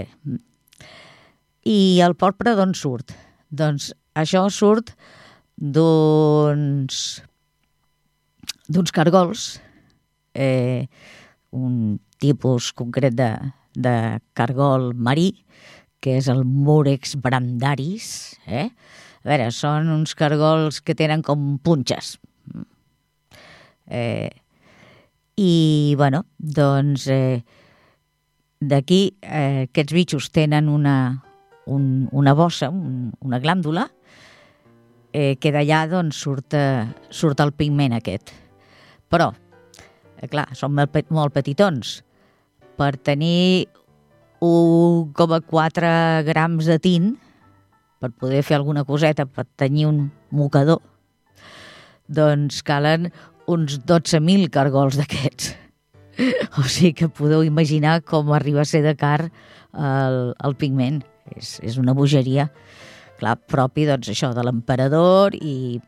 I 1.65 1.77
el 2.05 2.13
porpre 2.13 2.53
d'on 2.53 2.75
surt? 2.77 3.15
Doncs 3.55 3.91
això 4.17 4.45
surt 4.51 4.91
d'uns 5.55 7.01
d'uns 8.67 8.91
cargols, 8.91 9.59
eh, 10.33 10.87
un 11.53 11.99
tipus 12.19 12.71
concret 12.73 13.13
de, 13.13 13.29
de 13.77 13.95
cargol 14.33 14.93
marí, 14.97 15.31
que 16.01 16.17
és 16.19 16.29
el 16.31 16.43
Murex 16.45 17.15
brandaris. 17.21 18.07
Eh? 18.45 18.69
A 19.25 19.29
veure, 19.29 19.51
són 19.53 19.91
uns 19.93 20.15
cargols 20.17 20.81
que 20.85 20.97
tenen 20.97 21.23
com 21.25 21.55
punxes. 21.63 22.15
Eh, 23.85 24.31
i, 25.37 25.93
bueno, 25.97 26.23
doncs 26.39 27.07
eh, 27.11 27.43
d'aquí 28.61 29.01
eh, 29.21 29.65
aquests 29.67 29.93
bitxos 29.93 30.29
tenen 30.33 30.69
una, 30.71 30.95
un, 31.65 32.07
una 32.11 32.33
bossa, 32.37 32.69
un, 32.69 33.11
una 33.25 33.39
glàndula, 33.43 33.87
eh, 35.15 35.35
que 35.39 35.51
d'allà 35.55 35.85
doncs, 35.89 36.19
surt, 36.25 36.55
eh, 36.57 36.85
surt 37.09 37.41
el 37.43 37.53
pigment 37.55 37.95
aquest. 37.95 38.33
Però, 39.11 39.31
eh, 40.17 40.27
clar, 40.27 40.49
són 40.57 40.75
molt, 40.75 40.97
molt 41.09 41.35
petitons. 41.35 42.01
Per 42.75 42.91
tenir 42.97 43.67
1,4 44.43 46.23
grams 46.27 46.67
de 46.67 46.79
tint, 46.79 47.13
per 47.99 48.11
poder 48.11 48.43
fer 48.43 48.59
alguna 48.59 48.83
coseta, 48.83 49.25
per 49.25 49.47
tenir 49.55 49.87
un 49.87 50.09
mocador, 50.29 50.81
doncs 52.07 52.61
calen 52.61 53.09
uns 53.47 53.79
12.000 53.87 54.51
cargols 54.53 54.99
d'aquests. 54.99 55.55
O 56.55 56.63
sigui 56.63 56.93
que 56.95 57.09
podeu 57.11 57.41
imaginar 57.43 57.97
com 58.07 58.29
arriba 58.31 58.61
a 58.63 58.67
ser 58.69 58.79
de 58.85 58.93
car 58.95 59.25
el, 59.75 60.31
el 60.31 60.53
pigment. 60.55 61.01
És, 61.33 61.57
és 61.65 61.79
una 61.81 61.95
bogeria, 61.97 62.49
clar, 63.19 63.35
propi, 63.49 63.87
doncs, 63.89 64.11
això, 64.13 64.31
de 64.35 64.43
l'emperador 64.45 65.35
i, 65.39 65.79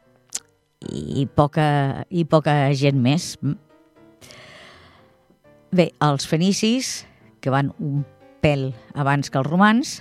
i, 0.89 1.27
poca, 1.35 1.67
i 2.09 2.25
poca 2.25 2.57
gent 2.77 2.99
més. 3.01 3.35
Bé, 5.71 5.91
els 6.01 6.27
fenicis, 6.29 7.05
que 7.43 7.53
van 7.53 7.73
un 7.83 8.03
pèl 8.41 8.71
abans 8.97 9.29
que 9.29 9.39
els 9.39 9.49
romans, 9.49 9.97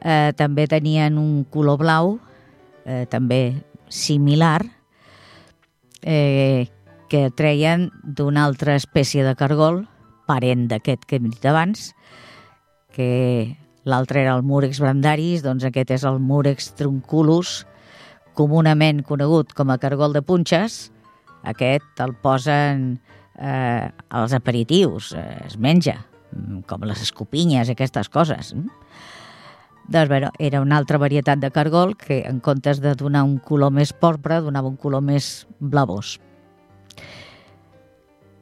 eh, 0.00 0.32
també 0.38 0.68
tenien 0.70 1.18
un 1.20 1.42
color 1.50 1.80
blau, 1.82 2.16
eh, 2.84 3.04
també 3.10 3.62
similar, 3.92 4.62
eh, 6.02 6.68
que 7.08 7.28
treien 7.36 7.90
d'una 8.02 8.46
altra 8.46 8.76
espècie 8.80 9.24
de 9.24 9.34
cargol, 9.36 9.82
parent 10.26 10.68
d'aquest 10.70 11.04
que 11.04 11.18
hem 11.18 11.28
dit 11.28 11.44
abans, 11.44 11.90
que 12.92 13.56
l'altre 13.84 14.22
era 14.22 14.36
el 14.36 14.42
Murex 14.46 14.80
brandaris, 14.82 15.42
doncs 15.44 15.64
aquest 15.66 15.90
és 15.96 16.04
el 16.08 16.20
Murex 16.22 16.72
trunculus, 16.78 17.62
comunament 18.38 19.02
conegut 19.06 19.52
com 19.56 19.72
a 19.72 19.78
cargol 19.82 20.14
de 20.16 20.22
punxes. 20.24 20.90
Aquest 21.48 22.00
el 22.00 22.14
posen 22.22 23.00
eh, 23.38 23.88
als 24.08 24.32
aperitius, 24.36 25.12
eh, 25.18 25.42
es 25.46 25.58
menja, 25.58 25.98
mm, 26.30 26.62
com 26.70 26.86
les 26.86 27.02
escopinyes, 27.02 27.68
aquestes 27.68 28.08
coses. 28.08 28.54
Mm? 28.54 28.70
Doncs, 29.88 30.08
bueno, 30.08 30.30
era 30.38 30.60
una 30.60 30.76
altra 30.76 30.98
varietat 30.98 31.40
de 31.42 31.50
cargol 31.50 31.96
que, 31.96 32.22
en 32.22 32.38
comptes 32.40 32.80
de 32.80 32.94
donar 32.94 33.24
un 33.24 33.38
color 33.38 33.72
més 33.74 33.92
porpre, 33.92 34.40
donava 34.40 34.70
un 34.70 34.76
color 34.76 35.02
més 35.02 35.46
blavós. 35.58 36.20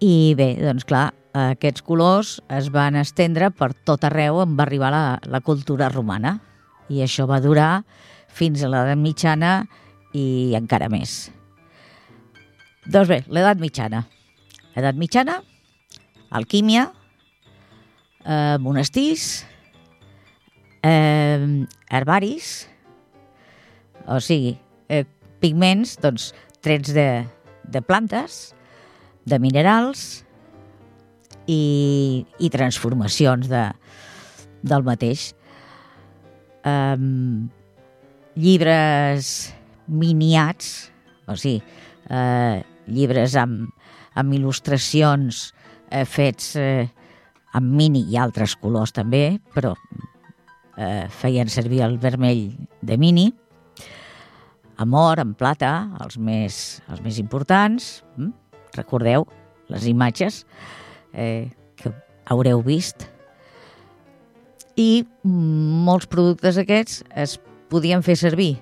I 0.01 0.35
bé, 0.37 0.55
doncs 0.61 0.85
clar, 0.85 1.11
aquests 1.37 1.83
colors 1.87 2.39
es 2.51 2.71
van 2.75 2.97
estendre 2.99 3.51
per 3.55 3.71
tot 3.87 4.05
arreu 4.07 4.41
on 4.43 4.57
va 4.59 4.65
arribar 4.67 4.91
la, 4.91 5.05
la 5.31 5.41
cultura 5.41 5.91
romana. 5.93 6.39
I 6.91 7.05
això 7.05 7.27
va 7.31 7.39
durar 7.43 7.85
fins 8.35 8.63
a 8.63 8.71
l'edat 8.71 8.99
mitjana 8.99 9.53
i 10.17 10.57
encara 10.59 10.89
més. 10.91 11.31
Doncs 12.91 13.11
bé, 13.11 13.21
l'edat 13.31 13.61
mitjana. 13.63 14.03
L'edat 14.75 14.99
mitjana, 14.99 15.37
alquímia, 16.35 16.89
eh, 18.25 18.57
monestirs, 18.59 19.45
eh, 20.83 21.67
herbaris, 21.91 22.67
o 24.07 24.19
sigui, 24.19 24.57
eh, 24.89 25.05
pigments, 25.39 25.97
doncs, 26.03 26.33
trets 26.61 26.95
de, 26.95 27.25
de 27.71 27.83
plantes, 27.83 28.55
de 29.27 29.39
minerals 29.39 30.25
i, 31.47 32.25
i 32.39 32.51
transformacions 32.53 33.49
de, 33.51 33.65
del 34.63 34.85
mateix. 34.87 35.31
Um, 36.67 37.49
llibres 38.37 39.51
miniats, 39.91 40.91
o 41.27 41.37
sigui, 41.39 41.61
eh, 42.11 42.63
llibres 42.91 43.35
amb, 43.39 43.71
amb 44.19 44.37
il·lustracions 44.37 45.51
eh, 45.91 46.05
fets 46.07 46.55
eh, 46.61 46.87
amb 47.57 47.75
mini 47.75 48.05
i 48.13 48.19
altres 48.21 48.55
colors 48.61 48.95
també, 48.95 49.41
però 49.55 49.75
eh, 50.77 51.07
feien 51.11 51.51
servir 51.51 51.83
el 51.87 51.99
vermell 52.03 52.51
de 52.83 52.99
mini, 53.01 53.31
amb 54.81 54.97
or, 54.97 55.21
amb 55.21 55.37
plata, 55.37 55.91
els 56.01 56.17
més, 56.17 56.81
els 56.89 57.03
més 57.05 57.19
importants. 57.21 57.99
Mm? 58.17 58.31
Recordeu 58.79 59.27
les 59.71 59.87
imatges 59.91 60.45
eh, 60.45 60.80
que 61.13 61.93
haureu 62.31 62.63
vist. 62.63 63.07
I 64.79 65.05
molts 65.25 66.09
productes 66.11 66.59
aquests 66.61 67.03
es 67.19 67.39
podien 67.71 68.05
fer 68.07 68.17
servir 68.19 68.55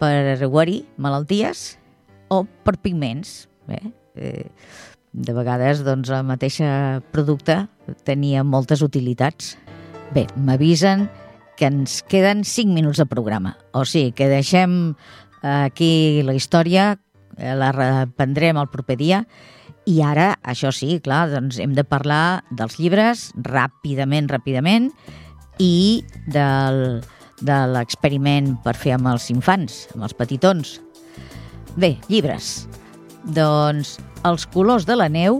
per 0.00 0.36
guarir 0.46 0.84
malalties 0.96 1.78
o 2.30 2.44
per 2.64 2.78
pigments. 2.80 3.48
Bé, 3.68 3.80
eh, 4.16 4.48
de 5.12 5.32
vegades 5.34 5.82
doncs, 5.84 6.10
el 6.14 6.26
mateix 6.26 6.60
producte 7.10 7.64
tenia 8.06 8.44
moltes 8.46 8.82
utilitats. 8.86 9.56
Bé, 10.14 10.26
m'avisen 10.36 11.08
que 11.58 11.68
ens 11.68 12.00
queden 12.08 12.44
5 12.44 12.72
minuts 12.72 12.98
de 13.02 13.06
programa. 13.06 13.56
O 13.76 13.84
sigui, 13.84 14.14
que 14.16 14.30
deixem 14.30 14.94
aquí 15.42 16.22
la 16.24 16.34
història, 16.34 16.94
eh, 17.36 17.54
la 17.54 17.72
reprendrem 17.74 18.56
el 18.56 18.70
proper 18.72 18.96
dia, 18.96 19.26
i 19.88 20.00
ara, 20.04 20.34
això 20.44 20.72
sí, 20.74 20.98
clar, 21.02 21.28
doncs 21.32 21.58
hem 21.62 21.72
de 21.76 21.84
parlar 21.88 22.42
dels 22.52 22.76
llibres 22.80 23.30
ràpidament, 23.46 24.28
ràpidament, 24.30 24.90
i 25.60 26.02
del, 26.32 27.00
de 27.40 27.58
l'experiment 27.72 28.54
per 28.64 28.76
fer 28.76 28.94
amb 28.96 29.10
els 29.12 29.30
infants, 29.32 29.86
amb 29.94 30.04
els 30.08 30.16
petitons. 30.16 30.78
Bé, 31.80 31.96
llibres. 32.08 32.66
Doncs 33.36 33.98
Els 34.20 34.44
colors 34.52 34.84
de 34.84 34.92
la 34.98 35.06
neu, 35.08 35.38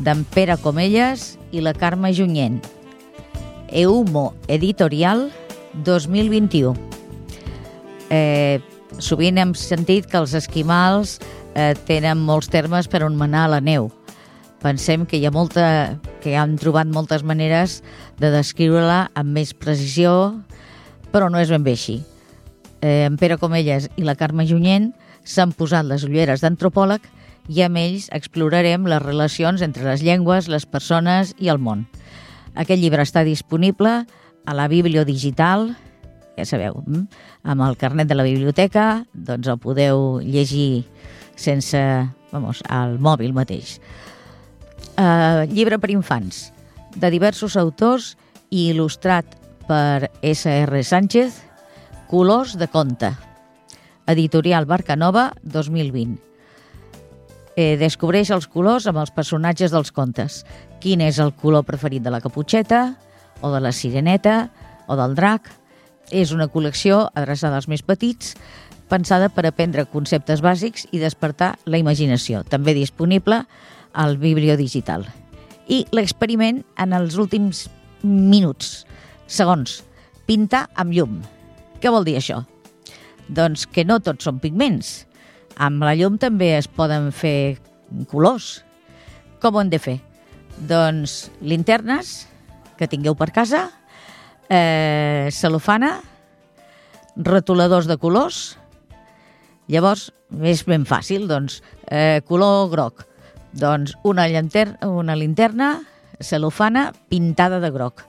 d'en 0.00 0.22
Pere 0.32 0.56
Comelles 0.62 1.34
i 1.52 1.60
la 1.60 1.74
Carme 1.76 2.14
Junyent. 2.16 2.62
Eumo 3.68 4.32
Editorial 4.48 5.26
2021. 5.84 6.72
Eh, 8.08 8.56
sovint 9.04 9.36
hem 9.36 9.52
sentit 9.52 10.08
que 10.08 10.16
els 10.22 10.32
esquimals 10.38 11.18
eh, 11.58 11.74
tenen 11.88 12.20
molts 12.22 12.50
termes 12.52 12.86
per 12.86 13.02
anomenar 13.02 13.48
la 13.50 13.60
neu. 13.64 13.90
Pensem 14.62 15.04
que 15.06 15.18
hi 15.18 15.26
ha 15.26 15.34
molta, 15.34 15.98
que 16.22 16.36
han 16.38 16.56
trobat 16.58 16.88
moltes 16.90 17.24
maneres 17.26 17.80
de 18.18 18.30
descriure-la 18.34 19.08
amb 19.18 19.34
més 19.34 19.52
precisió, 19.54 20.38
però 21.12 21.30
no 21.30 21.38
és 21.42 21.50
ben 21.50 21.66
bé 21.66 21.74
així. 21.78 22.00
Eh, 22.80 23.06
en 23.06 23.18
Pere 23.18 23.38
Comelles 23.38 23.88
i 23.98 24.06
la 24.06 24.16
Carme 24.18 24.46
Junyent 24.46 24.92
s'han 25.26 25.54
posat 25.54 25.86
les 25.86 26.04
ulleres 26.06 26.42
d'antropòleg 26.42 27.02
i 27.48 27.62
amb 27.64 27.80
ells 27.80 28.08
explorarem 28.14 28.86
les 28.86 29.02
relacions 29.02 29.62
entre 29.64 29.86
les 29.88 30.02
llengües, 30.04 30.50
les 30.52 30.66
persones 30.66 31.34
i 31.38 31.50
el 31.50 31.58
món. 31.58 31.86
Aquest 32.54 32.82
llibre 32.82 33.02
està 33.06 33.24
disponible 33.24 34.02
a 34.48 34.54
la 34.54 34.66
Biblio 34.68 35.04
Digital, 35.06 35.72
ja 36.38 36.46
sabeu, 36.46 36.82
mm? 36.86 37.06
amb 37.50 37.66
el 37.66 37.78
carnet 37.78 38.10
de 38.10 38.18
la 38.18 38.26
biblioteca, 38.26 39.04
doncs 39.12 39.48
el 39.50 39.58
podeu 39.62 40.18
llegir 40.22 40.84
sense, 41.38 41.80
vamos, 42.32 42.62
al 42.68 42.98
mòbil 42.98 43.32
mateix. 43.36 43.78
Uh, 44.98 45.46
llibre 45.52 45.78
per 45.78 45.92
infants, 45.94 46.48
de 46.98 47.10
diversos 47.14 47.54
autors 47.56 48.16
i 48.50 48.68
il·lustrat 48.72 49.38
per 49.68 50.10
S.R. 50.22 50.82
Sánchez, 50.82 51.44
Colors 52.08 52.56
de 52.58 52.66
conte, 52.72 53.12
editorial 54.08 54.64
Barcanova 54.66 55.28
2020 55.44 56.28
eh, 57.58 57.74
descobreix 57.80 58.30
els 58.30 58.46
colors 58.46 58.86
amb 58.86 59.00
els 59.02 59.10
personatges 59.10 59.74
dels 59.74 59.90
contes. 59.94 60.44
Quin 60.78 61.02
és 61.02 61.18
el 61.18 61.34
color 61.34 61.66
preferit 61.66 62.04
de 62.04 62.12
la 62.14 62.22
caputxeta, 62.22 62.94
o 63.42 63.50
de 63.50 63.60
la 63.62 63.72
sireneta, 63.74 64.48
o 64.86 64.96
del 64.98 65.16
drac. 65.18 65.50
És 66.14 66.30
una 66.32 66.46
col·lecció 66.48 67.08
adreçada 67.18 67.58
als 67.58 67.68
més 67.68 67.82
petits, 67.82 68.36
pensada 68.88 69.28
per 69.28 69.46
aprendre 69.46 69.86
conceptes 69.88 70.42
bàsics 70.44 70.86
i 70.92 71.00
despertar 71.02 71.54
la 71.66 71.80
imaginació. 71.80 72.42
També 72.44 72.74
disponible 72.74 73.42
al 73.92 74.16
Biblio 74.20 74.56
Digital. 74.56 75.06
I 75.68 75.84
l'experiment 75.92 76.62
en 76.80 76.94
els 76.96 77.18
últims 77.20 77.66
minuts, 78.02 78.86
segons, 79.26 79.82
pintar 80.28 80.66
amb 80.76 80.94
llum. 80.96 81.18
Què 81.82 81.92
vol 81.92 82.06
dir 82.08 82.16
això? 82.18 82.42
Doncs 83.28 83.66
que 83.68 83.84
no 83.84 84.00
tots 84.00 84.24
són 84.24 84.40
pigments, 84.40 85.04
amb 85.58 85.82
la 85.84 85.94
llum 85.98 86.16
també 86.22 86.54
es 86.56 86.68
poden 86.70 87.10
fer 87.12 87.58
colors. 88.08 88.62
Com 89.42 89.56
ho 89.56 89.62
hem 89.62 89.72
de 89.72 89.80
fer? 89.82 89.98
Doncs 90.68 91.28
linternes 91.42 92.28
que 92.78 92.88
tingueu 92.90 93.16
per 93.18 93.30
casa, 93.34 93.68
eh, 94.48 95.28
celofana, 95.34 95.98
retoladors 97.16 97.86
de 97.90 97.98
colors. 97.98 98.56
Llavors, 99.68 100.08
és 100.42 100.64
ben 100.68 100.86
fàcil, 100.88 101.28
doncs, 101.28 101.60
eh, 101.86 102.20
color 102.26 102.70
groc. 102.72 103.04
Doncs 103.52 103.94
una, 104.04 104.28
llanter 104.28 104.78
una 104.84 105.16
linterna, 105.16 105.78
celofana, 106.20 106.92
pintada 107.08 107.60
de 107.60 107.70
groc. 107.70 108.04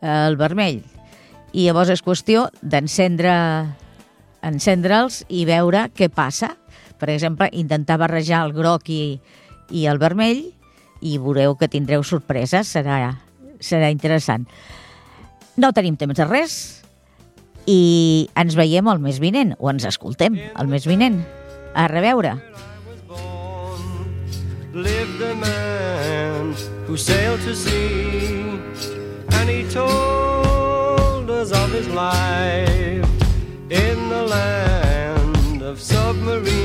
Eh, 0.00 0.08
el 0.08 0.36
vermell. 0.36 0.82
I 1.52 1.66
llavors 1.66 1.90
és 1.92 2.02
qüestió 2.02 2.48
d'encendre 2.62 3.34
encendre'ls 4.42 5.24
i 5.28 5.44
veure 5.46 5.90
què 5.94 6.08
passa 6.08 6.56
per 7.02 7.10
exemple, 7.10 7.48
intentar 7.50 7.96
barrejar 7.98 8.44
el 8.46 8.52
groc 8.54 8.86
i, 8.94 9.18
i 9.74 9.88
el 9.90 9.98
vermell 9.98 10.44
i 11.02 11.16
veureu 11.18 11.56
que 11.58 11.66
tindreu 11.66 12.04
sorpreses, 12.06 12.68
serà, 12.70 13.16
serà 13.58 13.88
interessant. 13.90 14.44
No 15.58 15.72
tenim 15.74 15.96
temps 15.98 16.14
de 16.14 16.26
res 16.28 16.54
i 17.66 18.28
ens 18.38 18.56
veiem 18.58 18.88
el 18.90 19.00
mes 19.02 19.20
vinent, 19.22 19.54
o 19.58 19.70
ens 19.70 19.86
escoltem 19.88 20.38
el 20.38 20.70
mes 20.70 20.86
vinent. 20.88 21.22
A 21.74 21.88
reveure. 21.88 22.36
Lived 24.72 25.20
a 25.20 25.34
man 25.34 26.54
who 26.86 26.96
sailed 26.96 27.40
to 27.40 27.54
sea 27.54 28.58
and 29.32 29.48
he 29.48 29.64
told 29.70 31.30
us 31.30 31.52
of 31.52 31.70
his 31.72 31.88
life 31.88 33.08
in 33.68 34.08
the 34.08 34.22
land 34.26 35.62
of 35.62 35.80
submarines 35.80 36.61